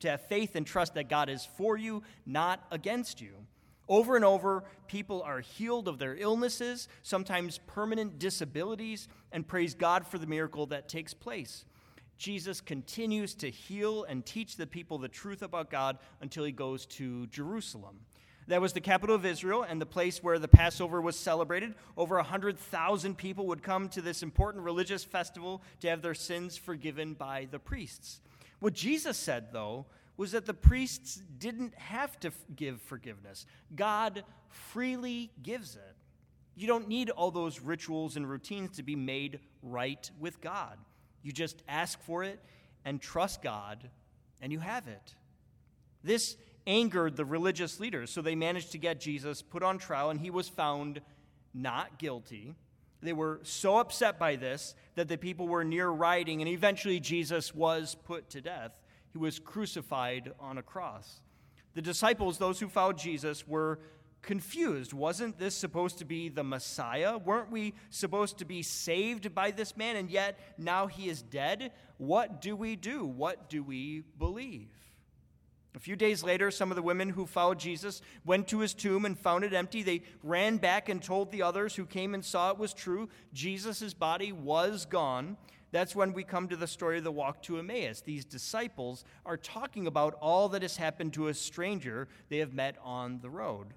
to 0.00 0.10
have 0.10 0.28
faith 0.28 0.54
and 0.54 0.64
trust 0.64 0.94
that 0.94 1.08
God 1.08 1.28
is 1.28 1.44
for 1.44 1.76
you, 1.76 2.04
not 2.24 2.64
against 2.70 3.20
you. 3.20 3.34
Over 3.88 4.14
and 4.14 4.24
over, 4.24 4.64
people 4.86 5.20
are 5.22 5.40
healed 5.40 5.88
of 5.88 5.98
their 5.98 6.14
illnesses, 6.14 6.86
sometimes 7.02 7.58
permanent 7.66 8.20
disabilities, 8.20 9.08
and 9.32 9.46
praise 9.46 9.74
God 9.74 10.06
for 10.06 10.18
the 10.18 10.28
miracle 10.28 10.66
that 10.66 10.88
takes 10.88 11.12
place. 11.12 11.64
Jesus 12.22 12.60
continues 12.60 13.34
to 13.34 13.50
heal 13.50 14.04
and 14.04 14.24
teach 14.24 14.54
the 14.54 14.64
people 14.64 14.96
the 14.96 15.08
truth 15.08 15.42
about 15.42 15.70
God 15.70 15.98
until 16.20 16.44
he 16.44 16.52
goes 16.52 16.86
to 16.86 17.26
Jerusalem. 17.26 17.98
That 18.46 18.60
was 18.60 18.72
the 18.72 18.80
capital 18.80 19.16
of 19.16 19.26
Israel 19.26 19.64
and 19.64 19.80
the 19.80 19.86
place 19.86 20.22
where 20.22 20.38
the 20.38 20.46
Passover 20.46 21.00
was 21.00 21.16
celebrated. 21.16 21.74
Over 21.96 22.14
100,000 22.14 23.18
people 23.18 23.48
would 23.48 23.64
come 23.64 23.88
to 23.88 24.00
this 24.00 24.22
important 24.22 24.62
religious 24.62 25.02
festival 25.02 25.62
to 25.80 25.88
have 25.88 26.00
their 26.00 26.14
sins 26.14 26.56
forgiven 26.56 27.14
by 27.14 27.48
the 27.50 27.58
priests. 27.58 28.20
What 28.60 28.74
Jesus 28.74 29.16
said, 29.16 29.48
though, 29.52 29.86
was 30.16 30.30
that 30.30 30.46
the 30.46 30.54
priests 30.54 31.20
didn't 31.40 31.74
have 31.74 32.20
to 32.20 32.30
give 32.54 32.80
forgiveness, 32.82 33.46
God 33.74 34.22
freely 34.48 35.32
gives 35.42 35.74
it. 35.74 35.96
You 36.54 36.68
don't 36.68 36.86
need 36.86 37.10
all 37.10 37.32
those 37.32 37.60
rituals 37.60 38.16
and 38.16 38.30
routines 38.30 38.76
to 38.76 38.84
be 38.84 38.94
made 38.94 39.40
right 39.60 40.08
with 40.20 40.40
God. 40.40 40.78
You 41.22 41.32
just 41.32 41.62
ask 41.68 42.00
for 42.02 42.24
it 42.24 42.40
and 42.84 43.00
trust 43.00 43.42
God, 43.42 43.88
and 44.40 44.52
you 44.52 44.58
have 44.58 44.88
it. 44.88 45.14
This 46.02 46.36
angered 46.66 47.16
the 47.16 47.24
religious 47.24 47.80
leaders, 47.80 48.10
so 48.10 48.22
they 48.22 48.34
managed 48.34 48.72
to 48.72 48.78
get 48.78 49.00
Jesus 49.00 49.42
put 49.42 49.62
on 49.62 49.78
trial, 49.78 50.10
and 50.10 50.20
he 50.20 50.30
was 50.30 50.48
found 50.48 51.00
not 51.54 51.98
guilty. 51.98 52.54
They 53.00 53.12
were 53.12 53.40
so 53.42 53.78
upset 53.78 54.18
by 54.18 54.36
this 54.36 54.74
that 54.94 55.08
the 55.08 55.16
people 55.16 55.48
were 55.48 55.64
near 55.64 55.88
rioting, 55.88 56.40
and 56.40 56.48
eventually 56.48 57.00
Jesus 57.00 57.54
was 57.54 57.96
put 58.04 58.30
to 58.30 58.40
death. 58.40 58.72
He 59.12 59.18
was 59.18 59.38
crucified 59.38 60.32
on 60.40 60.58
a 60.58 60.62
cross. 60.62 61.20
The 61.74 61.82
disciples, 61.82 62.38
those 62.38 62.60
who 62.60 62.68
followed 62.68 62.98
Jesus, 62.98 63.46
were 63.46 63.80
confused. 64.22 64.92
Wasn't 64.92 65.38
this 65.38 65.54
supposed 65.54 65.98
to 65.98 66.04
be 66.04 66.28
the 66.28 66.44
Messiah? 66.44 67.18
Weren't 67.18 67.50
we 67.50 67.74
supposed 67.90 68.38
to 68.38 68.44
be 68.44 68.62
saved 68.62 69.34
by 69.34 69.50
this 69.50 69.76
man? 69.76 69.96
And 69.96 70.10
yet 70.10 70.38
now 70.56 70.86
he 70.86 71.08
is 71.08 71.22
dead. 71.22 71.72
What 71.98 72.40
do 72.40 72.56
we 72.56 72.76
do? 72.76 73.04
What 73.04 73.50
do 73.50 73.62
we 73.62 74.04
believe? 74.18 74.68
A 75.74 75.78
few 75.78 75.96
days 75.96 76.22
later, 76.22 76.50
some 76.50 76.70
of 76.70 76.76
the 76.76 76.82
women 76.82 77.08
who 77.08 77.24
followed 77.24 77.58
Jesus 77.58 78.02
went 78.24 78.46
to 78.48 78.60
his 78.60 78.74
tomb 78.74 79.06
and 79.06 79.18
found 79.18 79.42
it 79.42 79.54
empty. 79.54 79.82
They 79.82 80.02
ran 80.22 80.58
back 80.58 80.88
and 80.88 81.02
told 81.02 81.32
the 81.32 81.42
others 81.42 81.74
who 81.74 81.86
came 81.86 82.14
and 82.14 82.24
saw 82.24 82.50
it 82.50 82.58
was 82.58 82.74
true. 82.74 83.08
Jesus' 83.32 83.94
body 83.94 84.32
was 84.32 84.84
gone. 84.84 85.38
That's 85.70 85.96
when 85.96 86.12
we 86.12 86.24
come 86.24 86.48
to 86.48 86.56
the 86.56 86.66
story 86.66 86.98
of 86.98 87.04
the 87.04 87.10
walk 87.10 87.42
to 87.44 87.58
Emmaus. 87.58 88.02
These 88.02 88.26
disciples 88.26 89.06
are 89.24 89.38
talking 89.38 89.86
about 89.86 90.18
all 90.20 90.50
that 90.50 90.60
has 90.60 90.76
happened 90.76 91.14
to 91.14 91.28
a 91.28 91.34
stranger 91.34 92.06
they 92.28 92.38
have 92.38 92.52
met 92.52 92.76
on 92.84 93.20
the 93.22 93.30
road. 93.30 93.68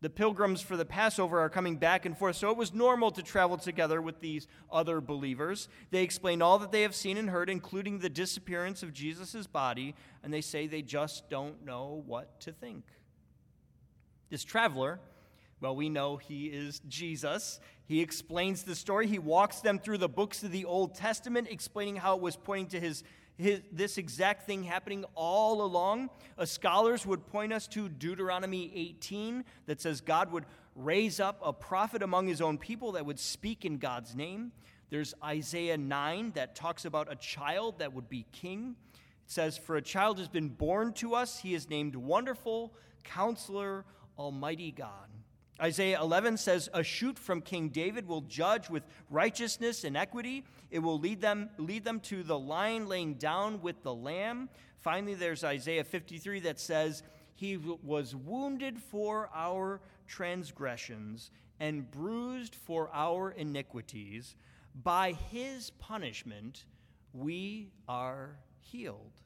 The 0.00 0.10
pilgrims 0.10 0.60
for 0.60 0.76
the 0.76 0.84
Passover 0.84 1.40
are 1.40 1.48
coming 1.48 1.76
back 1.76 2.06
and 2.06 2.16
forth, 2.16 2.36
so 2.36 2.50
it 2.50 2.56
was 2.56 2.72
normal 2.72 3.10
to 3.10 3.22
travel 3.22 3.56
together 3.56 4.00
with 4.00 4.20
these 4.20 4.46
other 4.70 5.00
believers. 5.00 5.68
They 5.90 6.04
explain 6.04 6.40
all 6.40 6.60
that 6.60 6.70
they 6.70 6.82
have 6.82 6.94
seen 6.94 7.16
and 7.16 7.28
heard, 7.30 7.50
including 7.50 7.98
the 7.98 8.08
disappearance 8.08 8.84
of 8.84 8.92
Jesus' 8.92 9.48
body, 9.48 9.96
and 10.22 10.32
they 10.32 10.40
say 10.40 10.66
they 10.66 10.82
just 10.82 11.28
don't 11.28 11.64
know 11.64 12.04
what 12.06 12.40
to 12.42 12.52
think. 12.52 12.84
This 14.30 14.44
traveler, 14.44 15.00
well, 15.60 15.74
we 15.74 15.88
know 15.88 16.16
he 16.16 16.46
is 16.46 16.80
Jesus. 16.86 17.58
He 17.86 18.00
explains 18.00 18.62
the 18.62 18.76
story. 18.76 19.08
He 19.08 19.18
walks 19.18 19.60
them 19.60 19.80
through 19.80 19.98
the 19.98 20.08
books 20.08 20.44
of 20.44 20.52
the 20.52 20.64
Old 20.64 20.94
Testament, 20.94 21.48
explaining 21.50 21.96
how 21.96 22.14
it 22.14 22.22
was 22.22 22.36
pointing 22.36 22.68
to 22.68 22.80
his 22.80 23.02
his, 23.38 23.60
this 23.72 23.98
exact 23.98 24.46
thing 24.46 24.64
happening 24.64 25.04
all 25.14 25.62
along. 25.62 26.10
Uh, 26.36 26.44
scholars 26.44 27.06
would 27.06 27.26
point 27.26 27.52
us 27.52 27.66
to 27.68 27.88
Deuteronomy 27.88 28.70
18 28.74 29.44
that 29.66 29.80
says 29.80 30.00
God 30.00 30.32
would 30.32 30.44
raise 30.74 31.20
up 31.20 31.40
a 31.42 31.52
prophet 31.52 32.02
among 32.02 32.26
his 32.26 32.40
own 32.40 32.58
people 32.58 32.92
that 32.92 33.06
would 33.06 33.18
speak 33.18 33.64
in 33.64 33.78
God's 33.78 34.14
name. 34.14 34.52
There's 34.90 35.14
Isaiah 35.22 35.76
9 35.76 36.32
that 36.34 36.54
talks 36.54 36.84
about 36.84 37.10
a 37.10 37.16
child 37.16 37.78
that 37.78 37.92
would 37.92 38.08
be 38.08 38.26
king. 38.32 38.74
It 38.94 39.30
says, 39.30 39.56
For 39.56 39.76
a 39.76 39.82
child 39.82 40.18
has 40.18 40.28
been 40.28 40.48
born 40.48 40.92
to 40.94 41.14
us, 41.14 41.38
he 41.38 41.54
is 41.54 41.70
named 41.70 41.94
Wonderful, 41.94 42.74
Counselor, 43.04 43.84
Almighty 44.18 44.72
God. 44.72 45.08
Isaiah 45.60 46.00
11 46.00 46.36
says, 46.36 46.68
A 46.72 46.82
shoot 46.82 47.18
from 47.18 47.40
King 47.40 47.68
David 47.68 48.06
will 48.06 48.20
judge 48.22 48.70
with 48.70 48.84
righteousness 49.10 49.84
and 49.84 49.96
equity. 49.96 50.44
It 50.70 50.78
will 50.78 50.98
lead 50.98 51.20
them, 51.20 51.50
lead 51.58 51.84
them 51.84 52.00
to 52.00 52.22
the 52.22 52.38
lion 52.38 52.88
laying 52.88 53.14
down 53.14 53.60
with 53.60 53.82
the 53.82 53.94
lamb. 53.94 54.48
Finally, 54.78 55.14
there's 55.14 55.42
Isaiah 55.42 55.84
53 55.84 56.40
that 56.40 56.60
says, 56.60 57.02
He 57.34 57.56
was 57.56 58.14
wounded 58.14 58.78
for 58.78 59.30
our 59.34 59.80
transgressions 60.06 61.30
and 61.58 61.90
bruised 61.90 62.54
for 62.54 62.88
our 62.92 63.32
iniquities. 63.32 64.36
By 64.80 65.12
his 65.12 65.70
punishment, 65.70 66.64
we 67.12 67.72
are 67.88 68.38
healed 68.60 69.22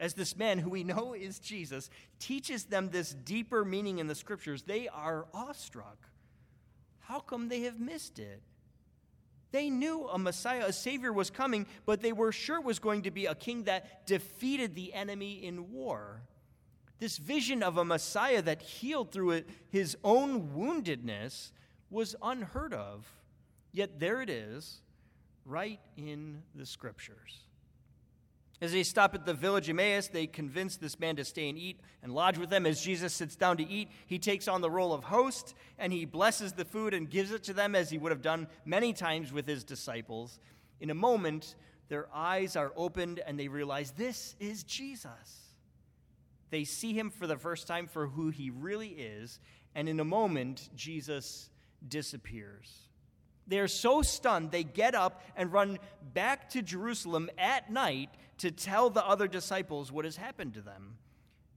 as 0.00 0.14
this 0.14 0.36
man, 0.36 0.58
who 0.58 0.70
we 0.70 0.82
know 0.82 1.12
is 1.12 1.38
Jesus, 1.38 1.90
teaches 2.18 2.64
them 2.64 2.88
this 2.88 3.12
deeper 3.12 3.64
meaning 3.64 3.98
in 3.98 4.06
the 4.06 4.14
scriptures, 4.14 4.62
they 4.62 4.88
are 4.88 5.26
awestruck. 5.34 6.08
How 7.00 7.20
come 7.20 7.48
they 7.48 7.60
have 7.60 7.78
missed 7.78 8.18
it? 8.18 8.42
They 9.52 9.68
knew 9.68 10.08
a 10.08 10.18
Messiah, 10.18 10.64
a 10.66 10.72
Savior 10.72 11.12
was 11.12 11.28
coming, 11.28 11.66
but 11.84 12.00
they 12.00 12.12
were 12.12 12.32
sure 12.32 12.58
it 12.58 12.64
was 12.64 12.78
going 12.78 13.02
to 13.02 13.10
be 13.10 13.26
a 13.26 13.34
king 13.34 13.64
that 13.64 14.06
defeated 14.06 14.74
the 14.74 14.94
enemy 14.94 15.44
in 15.44 15.70
war. 15.70 16.22
This 16.98 17.18
vision 17.18 17.62
of 17.62 17.76
a 17.76 17.84
Messiah 17.84 18.42
that 18.42 18.62
healed 18.62 19.12
through 19.12 19.42
his 19.68 19.96
own 20.02 20.50
woundedness 20.56 21.50
was 21.90 22.14
unheard 22.22 22.72
of, 22.72 23.06
yet 23.72 23.98
there 23.98 24.22
it 24.22 24.30
is, 24.30 24.80
right 25.44 25.80
in 25.96 26.42
the 26.54 26.64
scriptures. 26.64 27.49
As 28.60 28.72
they 28.72 28.82
stop 28.82 29.14
at 29.14 29.24
the 29.24 29.32
village 29.32 29.70
Emmaus, 29.70 30.08
they 30.08 30.26
convince 30.26 30.76
this 30.76 31.00
man 31.00 31.16
to 31.16 31.24
stay 31.24 31.48
and 31.48 31.56
eat 31.56 31.80
and 32.02 32.12
lodge 32.12 32.36
with 32.36 32.50
them. 32.50 32.66
As 32.66 32.82
Jesus 32.82 33.14
sits 33.14 33.34
down 33.34 33.56
to 33.56 33.66
eat, 33.66 33.88
he 34.06 34.18
takes 34.18 34.48
on 34.48 34.60
the 34.60 34.70
role 34.70 34.92
of 34.92 35.04
host 35.04 35.54
and 35.78 35.92
he 35.92 36.04
blesses 36.04 36.52
the 36.52 36.66
food 36.66 36.92
and 36.92 37.08
gives 37.08 37.32
it 37.32 37.42
to 37.44 37.54
them 37.54 37.74
as 37.74 37.88
he 37.88 37.96
would 37.96 38.12
have 38.12 38.20
done 38.20 38.46
many 38.66 38.92
times 38.92 39.32
with 39.32 39.46
his 39.46 39.64
disciples. 39.64 40.38
In 40.78 40.90
a 40.90 40.94
moment, 40.94 41.54
their 41.88 42.06
eyes 42.14 42.54
are 42.54 42.72
opened 42.76 43.20
and 43.26 43.38
they 43.38 43.48
realize 43.48 43.92
this 43.92 44.36
is 44.38 44.62
Jesus. 44.62 45.50
They 46.50 46.64
see 46.64 46.92
him 46.92 47.10
for 47.10 47.26
the 47.26 47.36
first 47.36 47.66
time 47.66 47.86
for 47.86 48.08
who 48.08 48.28
he 48.28 48.50
really 48.50 48.88
is, 48.88 49.38
and 49.74 49.88
in 49.88 50.00
a 50.00 50.04
moment, 50.04 50.68
Jesus 50.74 51.48
disappears. 51.86 52.89
They're 53.46 53.68
so 53.68 54.02
stunned, 54.02 54.50
they 54.50 54.64
get 54.64 54.94
up 54.94 55.22
and 55.36 55.52
run 55.52 55.78
back 56.14 56.50
to 56.50 56.62
Jerusalem 56.62 57.30
at 57.36 57.70
night 57.70 58.10
to 58.38 58.50
tell 58.50 58.90
the 58.90 59.04
other 59.04 59.28
disciples 59.28 59.90
what 59.90 60.04
has 60.04 60.16
happened 60.16 60.54
to 60.54 60.60
them. 60.60 60.96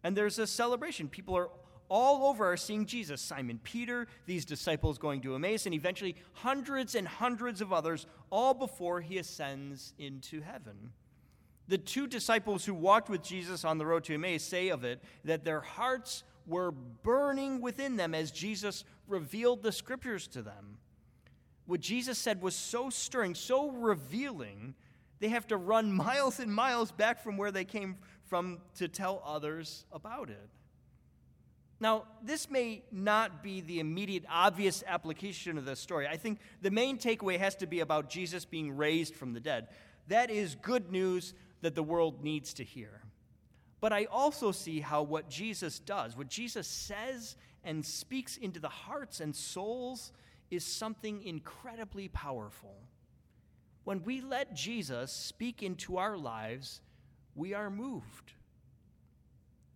And 0.03 0.17
there's 0.17 0.39
a 0.39 0.47
celebration. 0.47 1.07
People 1.07 1.37
are 1.37 1.49
all 1.89 2.27
over 2.27 2.51
are 2.51 2.57
seeing 2.57 2.85
Jesus. 2.85 3.21
Simon 3.21 3.59
Peter, 3.63 4.07
these 4.25 4.45
disciples 4.45 4.97
going 4.97 5.21
to 5.21 5.35
Emmaus, 5.35 5.65
and 5.65 5.75
eventually 5.75 6.15
hundreds 6.33 6.95
and 6.95 7.07
hundreds 7.07 7.61
of 7.61 7.71
others, 7.71 8.07
all 8.29 8.53
before 8.53 8.99
he 9.01 9.17
ascends 9.17 9.93
into 9.99 10.41
heaven. 10.41 10.91
The 11.67 11.77
two 11.77 12.07
disciples 12.07 12.65
who 12.65 12.73
walked 12.73 13.09
with 13.09 13.23
Jesus 13.23 13.63
on 13.63 13.77
the 13.77 13.85
road 13.85 14.03
to 14.05 14.13
Emmaus 14.15 14.43
say 14.43 14.69
of 14.69 14.83
it 14.83 15.01
that 15.23 15.45
their 15.45 15.61
hearts 15.61 16.23
were 16.45 16.71
burning 16.71 17.61
within 17.61 17.95
them 17.95 18.13
as 18.13 18.31
Jesus 18.31 18.83
revealed 19.07 19.63
the 19.63 19.71
scriptures 19.71 20.27
to 20.29 20.41
them. 20.41 20.77
What 21.65 21.79
Jesus 21.79 22.17
said 22.17 22.41
was 22.41 22.55
so 22.55 22.89
stirring, 22.89 23.36
so 23.36 23.72
revealing, 23.72 24.75
they 25.20 25.29
have 25.29 25.48
to 25.48 25.58
run 25.58 25.91
miles 26.05 26.39
and 26.39 26.53
miles 26.53 26.91
back 26.91 27.24
from 27.24 27.38
where 27.38 27.51
they 27.51 27.65
came 27.65 27.98
from 28.25 28.60
to 28.75 28.88
tell 28.88 29.22
others 29.25 29.86
about 29.91 30.29
it. 30.29 30.50
Now, 31.79 32.05
this 32.24 32.50
may 32.50 32.84
not 32.91 33.43
be 33.43 33.60
the 33.60 33.79
immediate 33.79 34.24
obvious 34.29 34.84
application 34.88 35.58
of 35.58 35.65
the 35.65 35.75
story. 35.75 36.08
I 36.08 36.15
think 36.15 36.39
the 36.62 36.72
main 36.72 36.98
takeaway 36.98 37.38
has 37.39 37.55
to 37.58 37.67
be 37.67 37.82
about 37.82 38.10
Jesus 38.10 38.46
being 38.46 38.77
raised 38.77 39.15
from 39.15 39.34
the 39.34 39.41
dead. 39.41 39.67
That 40.08 40.29
is 40.29 40.55
good 40.55 40.91
news 40.91 41.34
that 41.62 41.75
the 41.75 41.84
world 41.84 42.24
needs 42.24 42.53
to 42.55 42.63
hear. 42.63 43.01
But 43.82 43.91
I 43.91 44.05
also 44.05 44.51
see 44.51 44.79
how 44.79 45.03
what 45.03 45.29
Jesus 45.29 45.79
does, 45.79 46.15
what 46.15 46.29
Jesus 46.29 46.67
says 46.67 47.36
and 47.65 47.86
speaks 47.86 48.38
into 48.38 48.62
the 48.62 48.70
hearts 48.70 49.20
and 49.20 49.36
souls, 49.36 50.13
is 50.55 50.65
something 50.65 51.24
incredibly 51.24 52.07
powerful. 52.07 52.75
When 53.83 54.03
we 54.03 54.22
let 54.22 54.55
Jesus 54.55 55.12
speak 55.12 55.62
into 55.62 55.98
our 55.98 56.17
lives, 56.17 56.81
we 57.36 57.53
are 57.53 57.69
moved. 57.69 58.33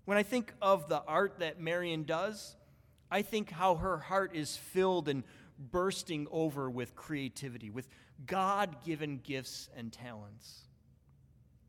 When 0.05 0.17
I 0.17 0.24
think 0.24 0.53
of 0.62 0.88
the 0.88 1.03
art 1.05 1.39
that 1.39 1.60
Marion 1.60 2.03
does, 2.03 2.55
I 3.12 3.22
think 3.22 3.50
how 3.50 3.75
her 3.75 3.98
heart 3.98 4.36
is 4.36 4.55
filled 4.55 5.10
and 5.10 5.24
bursting 5.60 6.27
over 6.31 6.69
with 6.69 6.96
creativity, 6.96 7.69
with 7.69 7.89
God 8.25 8.84
given 8.86 9.19
gifts 9.24 9.69
and 9.75 9.91
talents. 9.91 10.67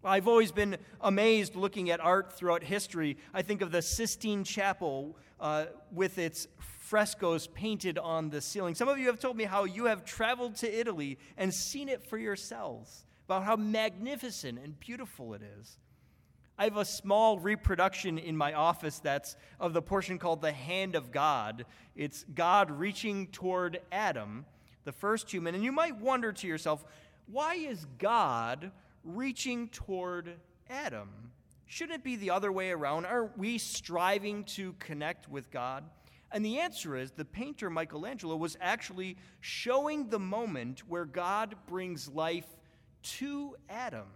I've 0.04 0.28
always 0.28 0.52
been 0.52 0.76
amazed 1.00 1.56
looking 1.56 1.90
at 1.90 1.98
art 1.98 2.32
throughout 2.32 2.62
history. 2.62 3.16
I 3.34 3.42
think 3.42 3.62
of 3.62 3.72
the 3.72 3.82
Sistine 3.82 4.44
Chapel 4.44 5.16
uh, 5.40 5.66
with 5.90 6.18
its 6.18 6.46
frescoes 6.88 7.48
painted 7.48 7.98
on 7.98 8.30
the 8.30 8.40
ceiling. 8.40 8.74
Some 8.74 8.88
of 8.88 8.98
you 8.98 9.08
have 9.08 9.18
told 9.18 9.36
me 9.36 9.44
how 9.44 9.64
you 9.64 9.84
have 9.84 10.06
traveled 10.06 10.56
to 10.56 10.80
Italy 10.80 11.18
and 11.36 11.52
seen 11.52 11.86
it 11.90 12.02
for 12.02 12.16
yourselves, 12.16 13.04
about 13.26 13.44
how 13.44 13.56
magnificent 13.56 14.58
and 14.58 14.80
beautiful 14.80 15.34
it 15.34 15.42
is. 15.60 15.76
I 16.56 16.64
have 16.64 16.78
a 16.78 16.86
small 16.86 17.38
reproduction 17.38 18.16
in 18.16 18.34
my 18.34 18.54
office 18.54 19.00
that's 19.00 19.36
of 19.60 19.74
the 19.74 19.82
portion 19.82 20.18
called 20.18 20.40
the 20.40 20.50
Hand 20.50 20.96
of 20.96 21.12
God. 21.12 21.66
It's 21.94 22.24
God 22.34 22.70
reaching 22.70 23.26
toward 23.26 23.80
Adam, 23.92 24.46
the 24.84 24.92
first 24.92 25.30
human. 25.30 25.54
And 25.54 25.62
you 25.62 25.72
might 25.72 26.00
wonder 26.00 26.32
to 26.32 26.46
yourself, 26.46 26.86
why 27.26 27.56
is 27.56 27.86
God 27.98 28.72
reaching 29.04 29.68
toward 29.68 30.32
Adam? 30.70 31.10
Shouldn't 31.66 31.96
it 31.96 32.04
be 32.04 32.16
the 32.16 32.30
other 32.30 32.50
way 32.50 32.70
around? 32.70 33.04
Aren't 33.04 33.36
we 33.36 33.58
striving 33.58 34.44
to 34.44 34.72
connect 34.78 35.28
with 35.28 35.50
God? 35.50 35.84
And 36.30 36.44
the 36.44 36.60
answer 36.60 36.96
is 36.96 37.12
the 37.12 37.24
painter 37.24 37.70
Michelangelo 37.70 38.36
was 38.36 38.56
actually 38.60 39.16
showing 39.40 40.08
the 40.08 40.18
moment 40.18 40.80
where 40.88 41.06
God 41.06 41.54
brings 41.66 42.08
life 42.08 42.46
to 43.02 43.56
Adam. 43.68 44.08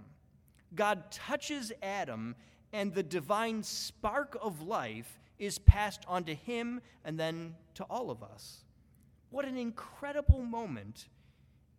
God 0.74 1.10
touches 1.10 1.72
Adam, 1.82 2.34
and 2.72 2.94
the 2.94 3.02
divine 3.02 3.62
spark 3.62 4.36
of 4.40 4.62
life 4.62 5.18
is 5.38 5.58
passed 5.58 6.04
on 6.06 6.24
to 6.24 6.34
him 6.34 6.80
and 7.04 7.18
then 7.18 7.54
to 7.74 7.84
all 7.84 8.10
of 8.10 8.22
us. 8.22 8.64
What 9.30 9.44
an 9.44 9.56
incredible 9.56 10.42
moment. 10.42 11.08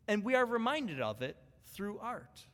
And 0.07 0.23
we 0.23 0.35
are 0.35 0.45
reminded 0.45 0.99
of 0.99 1.21
it 1.21 1.37
through 1.67 1.99
art. 1.99 2.45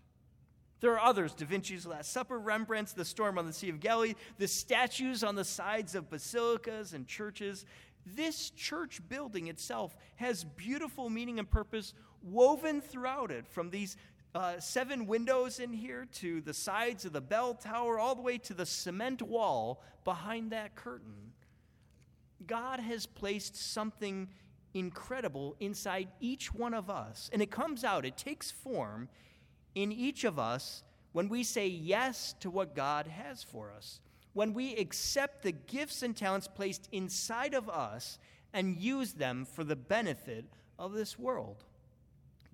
There 0.81 0.93
are 0.93 0.99
others 0.99 1.33
Da 1.33 1.45
Vinci's 1.45 1.85
Last 1.85 2.11
Supper, 2.11 2.39
Rembrandt's 2.39 2.93
The 2.93 3.03
Storm 3.03 3.37
on 3.37 3.45
the 3.45 3.53
Sea 3.53 3.69
of 3.69 3.79
Galilee, 3.79 4.15
the 4.37 4.47
statues 4.47 5.23
on 5.23 5.35
the 5.35 5.43
sides 5.43 5.93
of 5.93 6.09
basilicas 6.09 6.93
and 6.93 7.05
churches. 7.07 7.65
This 8.05 8.49
church 8.51 9.01
building 9.09 9.47
itself 9.47 9.97
has 10.15 10.43
beautiful 10.43 11.09
meaning 11.09 11.37
and 11.37 11.49
purpose 11.49 11.93
woven 12.23 12.81
throughout 12.81 13.29
it, 13.31 13.45
from 13.47 13.69
these 13.69 13.97
uh, 14.35 14.59
seven 14.59 15.05
windows 15.05 15.59
in 15.59 15.73
here 15.73 16.07
to 16.13 16.39
the 16.41 16.53
sides 16.53 17.03
of 17.03 17.13
the 17.13 17.21
bell 17.21 17.53
tower, 17.53 17.99
all 17.99 18.15
the 18.15 18.21
way 18.21 18.37
to 18.37 18.53
the 18.53 18.65
cement 18.65 19.21
wall 19.21 19.81
behind 20.05 20.51
that 20.51 20.75
curtain. 20.75 21.33
God 22.47 22.79
has 22.79 23.05
placed 23.05 23.55
something 23.55 24.29
incredible 24.73 25.55
inside 25.59 26.07
each 26.21 26.53
one 26.53 26.73
of 26.73 26.89
us, 26.89 27.29
and 27.33 27.41
it 27.41 27.51
comes 27.51 27.83
out, 27.83 28.05
it 28.05 28.17
takes 28.17 28.49
form 28.49 29.09
in 29.81 29.93
each 29.93 30.25
of 30.25 30.37
us 30.37 30.83
when 31.13 31.29
we 31.29 31.41
say 31.43 31.67
yes 31.67 32.35
to 32.41 32.49
what 32.49 32.75
God 32.75 33.07
has 33.07 33.43
for 33.43 33.71
us, 33.71 34.01
when 34.33 34.53
we 34.53 34.75
accept 34.75 35.41
the 35.41 35.53
gifts 35.53 36.03
and 36.03 36.15
talents 36.15 36.47
placed 36.47 36.89
inside 36.91 37.53
of 37.53 37.69
us 37.69 38.19
and 38.53 38.77
use 38.77 39.13
them 39.13 39.45
for 39.45 39.63
the 39.63 39.75
benefit 39.75 40.45
of 40.77 40.93
this 40.93 41.17
world. 41.17 41.63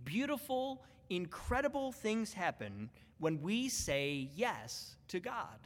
Beautiful, 0.03 0.83
incredible 1.09 1.91
things 1.91 2.33
happen 2.33 2.89
when 3.17 3.41
we 3.41 3.69
say 3.69 4.29
yes 4.35 4.95
to 5.07 5.19
God. 5.19 5.59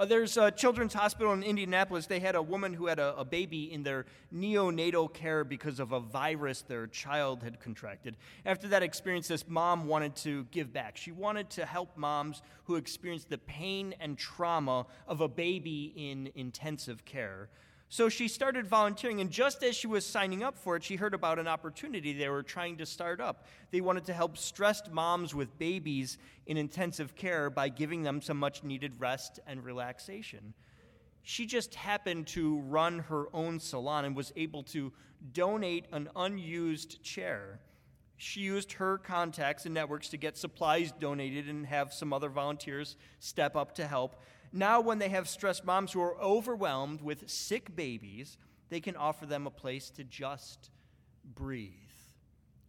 Uh, 0.00 0.06
there's 0.06 0.38
a 0.38 0.50
children's 0.50 0.94
hospital 0.94 1.34
in 1.34 1.42
Indianapolis. 1.42 2.06
They 2.06 2.20
had 2.20 2.34
a 2.34 2.40
woman 2.40 2.72
who 2.72 2.86
had 2.86 2.98
a, 2.98 3.14
a, 3.18 3.24
baby 3.26 3.70
in 3.70 3.82
their 3.82 4.06
neonatal 4.34 5.12
care 5.12 5.44
because 5.44 5.78
of 5.78 5.92
a 5.92 6.00
virus 6.00 6.62
their 6.62 6.86
child 6.86 7.42
had 7.42 7.60
contracted. 7.60 8.16
After 8.46 8.66
that 8.68 8.82
experience, 8.82 9.28
this 9.28 9.46
mom 9.46 9.86
wanted 9.86 10.16
to 10.16 10.44
give 10.52 10.72
back. 10.72 10.96
She 10.96 11.12
wanted 11.12 11.50
to 11.50 11.66
help 11.66 11.98
moms 11.98 12.40
who 12.64 12.76
experienced 12.76 13.28
the 13.28 13.36
pain 13.36 13.94
and 14.00 14.16
trauma 14.16 14.86
of 15.06 15.20
a 15.20 15.28
baby 15.28 15.92
in 15.94 16.30
intensive 16.34 17.04
care. 17.04 17.50
So 17.92 18.08
she 18.08 18.28
started 18.28 18.68
volunteering, 18.68 19.20
and 19.20 19.32
just 19.32 19.64
as 19.64 19.74
she 19.74 19.88
was 19.88 20.06
signing 20.06 20.44
up 20.44 20.56
for 20.56 20.76
it, 20.76 20.84
she 20.84 20.94
heard 20.94 21.12
about 21.12 21.40
an 21.40 21.48
opportunity 21.48 22.12
they 22.12 22.28
were 22.28 22.44
trying 22.44 22.76
to 22.76 22.86
start 22.86 23.20
up. 23.20 23.46
They 23.72 23.80
wanted 23.80 24.04
to 24.04 24.12
help 24.12 24.38
stressed 24.38 24.92
moms 24.92 25.34
with 25.34 25.58
babies 25.58 26.16
in 26.46 26.56
intensive 26.56 27.16
care 27.16 27.50
by 27.50 27.68
giving 27.68 28.04
them 28.04 28.22
some 28.22 28.36
much 28.36 28.62
needed 28.62 29.00
rest 29.00 29.40
and 29.44 29.64
relaxation. 29.64 30.54
She 31.24 31.46
just 31.46 31.74
happened 31.74 32.28
to 32.28 32.60
run 32.60 33.00
her 33.00 33.26
own 33.34 33.58
salon 33.58 34.04
and 34.04 34.14
was 34.14 34.32
able 34.36 34.62
to 34.64 34.92
donate 35.32 35.86
an 35.90 36.10
unused 36.14 37.02
chair. 37.02 37.58
She 38.16 38.40
used 38.40 38.74
her 38.74 38.98
contacts 38.98 39.64
and 39.64 39.74
networks 39.74 40.10
to 40.10 40.16
get 40.16 40.38
supplies 40.38 40.92
donated 40.92 41.48
and 41.48 41.66
have 41.66 41.92
some 41.92 42.12
other 42.12 42.28
volunteers 42.28 42.94
step 43.18 43.56
up 43.56 43.74
to 43.74 43.86
help. 43.88 44.22
Now, 44.52 44.80
when 44.80 44.98
they 44.98 45.08
have 45.10 45.28
stressed 45.28 45.64
moms 45.64 45.92
who 45.92 46.00
are 46.00 46.20
overwhelmed 46.20 47.02
with 47.02 47.30
sick 47.30 47.74
babies, 47.76 48.36
they 48.68 48.80
can 48.80 48.96
offer 48.96 49.26
them 49.26 49.46
a 49.46 49.50
place 49.50 49.90
to 49.90 50.04
just 50.04 50.70
breathe, 51.34 51.72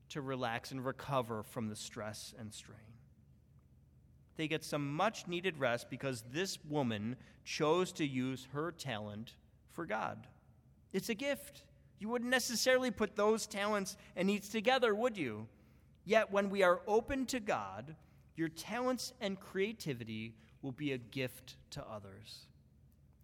to 0.09 0.21
relax 0.21 0.71
and 0.71 0.85
recover 0.85 1.43
from 1.43 1.69
the 1.69 1.75
stress 1.75 2.33
and 2.37 2.53
strain. 2.53 2.77
They 4.37 4.47
get 4.47 4.63
some 4.63 4.93
much 4.93 5.27
needed 5.27 5.57
rest 5.57 5.89
because 5.89 6.23
this 6.31 6.57
woman 6.67 7.15
chose 7.43 7.91
to 7.93 8.05
use 8.05 8.47
her 8.53 8.71
talent 8.71 9.35
for 9.71 9.85
God. 9.85 10.27
It's 10.93 11.09
a 11.09 11.15
gift. 11.15 11.63
You 11.99 12.09
wouldn't 12.09 12.31
necessarily 12.31 12.91
put 12.91 13.15
those 13.15 13.45
talents 13.45 13.97
and 14.15 14.27
needs 14.27 14.49
together, 14.49 14.93
would 14.95 15.17
you? 15.17 15.47
Yet, 16.05 16.31
when 16.31 16.49
we 16.49 16.63
are 16.63 16.81
open 16.87 17.25
to 17.27 17.39
God, 17.39 17.95
your 18.35 18.49
talents 18.49 19.13
and 19.21 19.39
creativity 19.39 20.35
will 20.61 20.71
be 20.71 20.91
a 20.91 20.97
gift 20.97 21.55
to 21.71 21.83
others. 21.83 22.47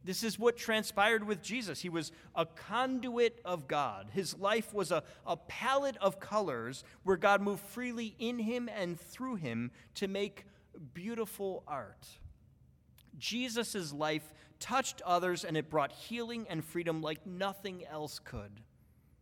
This 0.04 0.24
is 0.24 0.40
what 0.40 0.56
transpired 0.56 1.26
with 1.26 1.42
Jesus. 1.42 1.82
He 1.82 1.90
was 1.90 2.12
a 2.34 2.46
conduit 2.46 3.42
of 3.44 3.68
God. 3.68 4.08
His 4.14 4.38
life 4.38 4.74
was 4.74 4.92
a, 4.92 5.04
a 5.26 5.36
palette 5.36 5.98
of 5.98 6.20
colors 6.20 6.84
where 7.04 7.18
God 7.18 7.42
moved 7.42 7.62
freely 7.62 8.16
in 8.18 8.40
him 8.40 8.70
and 8.74 9.00
through 9.00 9.36
him 9.36 9.72
to 9.96 10.08
make 10.08 10.46
beautiful 10.94 11.64
art. 11.68 12.08
Jesus' 13.18 13.92
life 13.92 14.34
touched 14.60 15.02
others 15.06 15.44
and 15.44 15.58
it 15.58 15.70
brought 15.70 15.92
healing 15.92 16.46
and 16.50 16.64
freedom 16.64 17.02
like 17.02 17.26
nothing 17.26 17.84
else 17.86 18.20
could. 18.20 18.62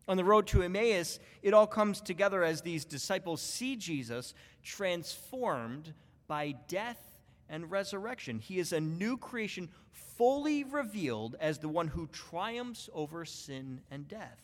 On 0.08 0.18
the 0.18 0.24
road 0.24 0.46
to 0.48 0.62
Emmaus, 0.62 1.20
it 1.42 1.54
all 1.54 1.66
comes 1.66 2.00
together 2.00 2.44
as 2.44 2.62
these 2.62 2.86
disciples 2.86 3.42
see 3.42 3.76
Jesus 3.76 4.36
transformed 4.62 5.94
by 6.28 6.54
death 6.68 7.15
and 7.50 7.70
resurrection. 7.70 8.40
He 8.40 8.60
is 8.60 8.74
a 8.74 8.80
new 8.80 9.18
creation, 9.18 9.70
fully 9.92 10.64
revealed 10.64 11.36
as 11.40 11.60
the 11.60 11.70
one 11.70 11.88
who 11.88 12.08
triumphs 12.08 12.90
over 12.94 13.26
sin 13.26 13.82
and 13.92 14.08
death. 14.08 14.42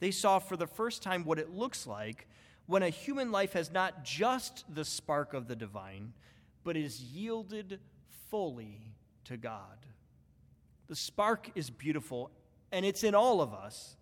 They 0.00 0.10
saw 0.10 0.38
for 0.38 0.56
the 0.56 0.66
first 0.66 1.02
time 1.02 1.24
what 1.24 1.38
it 1.38 1.50
looks 1.50 1.86
like 1.86 2.26
when 2.66 2.82
a 2.82 2.88
human 2.88 3.30
life 3.30 3.52
has 3.52 3.70
not 3.70 4.04
just 4.04 4.64
the 4.72 4.84
spark 4.84 5.34
of 5.34 5.46
the 5.46 5.56
divine, 5.56 6.12
but 6.64 6.76
is 6.76 7.02
yielded 7.02 7.80
fully 8.30 8.80
to 9.24 9.36
God. 9.36 9.86
The 10.88 10.96
spark 10.96 11.50
is 11.54 11.70
beautiful, 11.70 12.30
and 12.70 12.84
it's 12.84 13.04
in 13.04 13.14
all 13.14 13.40
of 13.40 13.52
us, 13.52 13.96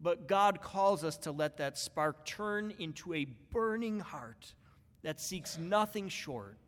but 0.00 0.28
God 0.28 0.60
calls 0.60 1.04
us 1.04 1.16
to 1.18 1.32
let 1.32 1.56
that 1.58 1.78
spark 1.78 2.24
turn 2.26 2.74
into 2.78 3.14
a 3.14 3.26
burning 3.52 4.00
heart 4.00 4.54
that 5.02 5.20
seeks 5.20 5.58
nothing 5.58 6.08
short 6.08 6.58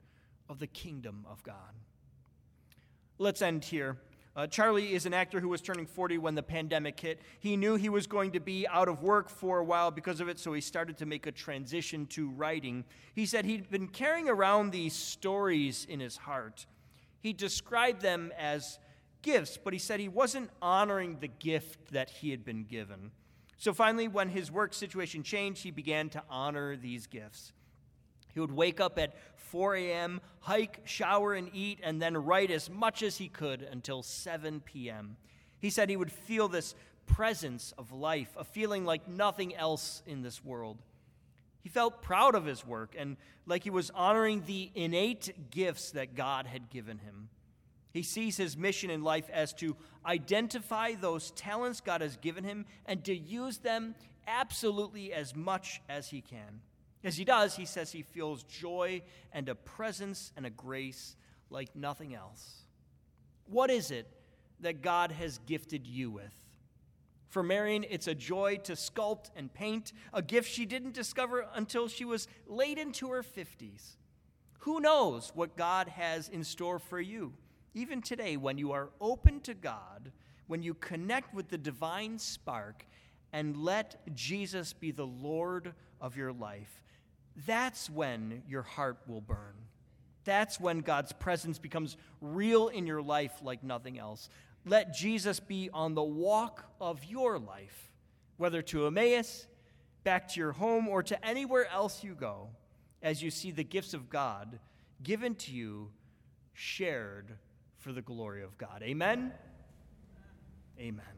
of 0.48 0.58
the 0.58 0.66
kingdom 0.66 1.24
of 1.30 1.42
God. 1.42 1.54
Let's 3.18 3.42
end 3.42 3.64
here. 3.64 3.96
Uh, 4.36 4.46
Charlie 4.46 4.94
is 4.94 5.04
an 5.04 5.12
actor 5.12 5.40
who 5.40 5.48
was 5.48 5.60
turning 5.60 5.84
40 5.84 6.18
when 6.18 6.36
the 6.36 6.44
pandemic 6.44 7.00
hit. 7.00 7.20
He 7.40 7.56
knew 7.56 7.74
he 7.74 7.88
was 7.88 8.06
going 8.06 8.30
to 8.32 8.40
be 8.40 8.68
out 8.68 8.86
of 8.86 9.02
work 9.02 9.28
for 9.28 9.58
a 9.58 9.64
while 9.64 9.90
because 9.90 10.20
of 10.20 10.28
it, 10.28 10.38
so 10.38 10.52
he 10.52 10.60
started 10.60 10.96
to 10.98 11.06
make 11.06 11.26
a 11.26 11.32
transition 11.32 12.06
to 12.06 12.30
writing. 12.30 12.84
He 13.14 13.26
said 13.26 13.44
he'd 13.44 13.68
been 13.68 13.88
carrying 13.88 14.28
around 14.28 14.70
these 14.70 14.94
stories 14.94 15.84
in 15.88 15.98
his 15.98 16.16
heart. 16.16 16.66
He 17.18 17.32
described 17.32 18.00
them 18.00 18.32
as 18.38 18.78
gifts, 19.22 19.58
but 19.58 19.72
he 19.72 19.78
said 19.80 19.98
he 19.98 20.08
wasn't 20.08 20.50
honoring 20.62 21.18
the 21.18 21.26
gift 21.26 21.90
that 21.90 22.08
he 22.08 22.30
had 22.30 22.44
been 22.44 22.62
given. 22.62 23.10
So 23.56 23.74
finally, 23.74 24.06
when 24.06 24.28
his 24.28 24.52
work 24.52 24.72
situation 24.72 25.24
changed, 25.24 25.64
he 25.64 25.72
began 25.72 26.10
to 26.10 26.22
honor 26.30 26.76
these 26.76 27.08
gifts. 27.08 27.52
He 28.38 28.40
would 28.40 28.52
wake 28.52 28.78
up 28.78 29.00
at 29.00 29.16
4 29.34 29.74
a.m., 29.74 30.20
hike, 30.38 30.82
shower, 30.84 31.34
and 31.34 31.50
eat, 31.52 31.80
and 31.82 32.00
then 32.00 32.16
write 32.16 32.52
as 32.52 32.70
much 32.70 33.02
as 33.02 33.16
he 33.16 33.26
could 33.26 33.62
until 33.62 34.04
7 34.04 34.60
p.m. 34.60 35.16
He 35.58 35.70
said 35.70 35.90
he 35.90 35.96
would 35.96 36.12
feel 36.12 36.46
this 36.46 36.76
presence 37.04 37.74
of 37.76 37.90
life, 37.90 38.28
a 38.36 38.44
feeling 38.44 38.84
like 38.84 39.08
nothing 39.08 39.56
else 39.56 40.04
in 40.06 40.22
this 40.22 40.44
world. 40.44 40.78
He 41.64 41.68
felt 41.68 42.00
proud 42.00 42.36
of 42.36 42.44
his 42.44 42.64
work 42.64 42.94
and 42.96 43.16
like 43.44 43.64
he 43.64 43.70
was 43.70 43.90
honoring 43.90 44.44
the 44.46 44.70
innate 44.76 45.50
gifts 45.50 45.90
that 45.90 46.14
God 46.14 46.46
had 46.46 46.70
given 46.70 46.98
him. 46.98 47.30
He 47.92 48.04
sees 48.04 48.36
his 48.36 48.56
mission 48.56 48.88
in 48.88 49.02
life 49.02 49.28
as 49.32 49.52
to 49.54 49.74
identify 50.06 50.94
those 50.94 51.32
talents 51.32 51.80
God 51.80 52.02
has 52.02 52.16
given 52.16 52.44
him 52.44 52.66
and 52.86 53.02
to 53.02 53.16
use 53.16 53.58
them 53.58 53.96
absolutely 54.28 55.12
as 55.12 55.34
much 55.34 55.82
as 55.88 56.10
he 56.10 56.20
can. 56.20 56.60
As 57.04 57.16
he 57.16 57.24
does, 57.24 57.56
he 57.56 57.64
says 57.64 57.92
he 57.92 58.02
feels 58.02 58.42
joy 58.44 59.02
and 59.32 59.48
a 59.48 59.54
presence 59.54 60.32
and 60.36 60.44
a 60.44 60.50
grace 60.50 61.16
like 61.50 61.74
nothing 61.76 62.14
else. 62.14 62.64
What 63.46 63.70
is 63.70 63.90
it 63.90 64.08
that 64.60 64.82
God 64.82 65.12
has 65.12 65.38
gifted 65.46 65.86
you 65.86 66.10
with? 66.10 66.34
For 67.28 67.42
Marion, 67.42 67.84
it's 67.88 68.06
a 68.06 68.14
joy 68.14 68.56
to 68.64 68.72
sculpt 68.72 69.30
and 69.36 69.52
paint, 69.52 69.92
a 70.12 70.22
gift 70.22 70.50
she 70.50 70.64
didn't 70.66 70.94
discover 70.94 71.46
until 71.54 71.86
she 71.86 72.04
was 72.04 72.26
late 72.46 72.78
into 72.78 73.10
her 73.10 73.22
50s. 73.22 73.96
Who 74.60 74.80
knows 74.80 75.30
what 75.34 75.56
God 75.56 75.88
has 75.88 76.28
in 76.28 76.42
store 76.42 76.78
for 76.78 77.00
you? 77.00 77.34
Even 77.74 78.00
today, 78.02 78.36
when 78.36 78.58
you 78.58 78.72
are 78.72 78.90
open 79.00 79.40
to 79.42 79.54
God, 79.54 80.10
when 80.46 80.62
you 80.62 80.74
connect 80.74 81.34
with 81.34 81.48
the 81.48 81.58
divine 81.58 82.18
spark 82.18 82.86
and 83.32 83.56
let 83.56 84.14
Jesus 84.14 84.72
be 84.72 84.90
the 84.90 85.06
Lord 85.06 85.74
of 86.00 86.16
your 86.16 86.32
life, 86.32 86.82
that's 87.46 87.88
when 87.88 88.42
your 88.48 88.62
heart 88.62 88.98
will 89.06 89.20
burn. 89.20 89.54
That's 90.24 90.60
when 90.60 90.80
God's 90.80 91.12
presence 91.12 91.58
becomes 91.58 91.96
real 92.20 92.68
in 92.68 92.86
your 92.86 93.02
life 93.02 93.32
like 93.42 93.62
nothing 93.62 93.98
else. 93.98 94.28
Let 94.66 94.92
Jesus 94.92 95.40
be 95.40 95.70
on 95.72 95.94
the 95.94 96.02
walk 96.02 96.64
of 96.80 97.04
your 97.04 97.38
life, 97.38 97.92
whether 98.36 98.60
to 98.62 98.86
Emmaus, 98.86 99.46
back 100.04 100.28
to 100.28 100.40
your 100.40 100.52
home, 100.52 100.88
or 100.88 101.02
to 101.04 101.24
anywhere 101.24 101.66
else 101.70 102.04
you 102.04 102.14
go, 102.14 102.48
as 103.02 103.22
you 103.22 103.30
see 103.30 103.50
the 103.50 103.64
gifts 103.64 103.94
of 103.94 104.10
God 104.10 104.58
given 105.02 105.34
to 105.36 105.52
you, 105.52 105.90
shared 106.52 107.36
for 107.76 107.92
the 107.92 108.02
glory 108.02 108.42
of 108.42 108.58
God. 108.58 108.82
Amen. 108.82 109.32
Amen. 110.78 111.17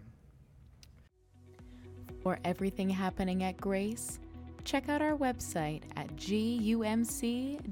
For 2.23 2.39
everything 2.45 2.91
happening 2.91 3.43
at 3.45 3.57
Grace, 3.57 4.19
check 4.65 4.89
out 4.89 5.03
our 5.03 5.17
website 5.17 5.83
at 5.97 6.15
gumc.org. 6.17 7.65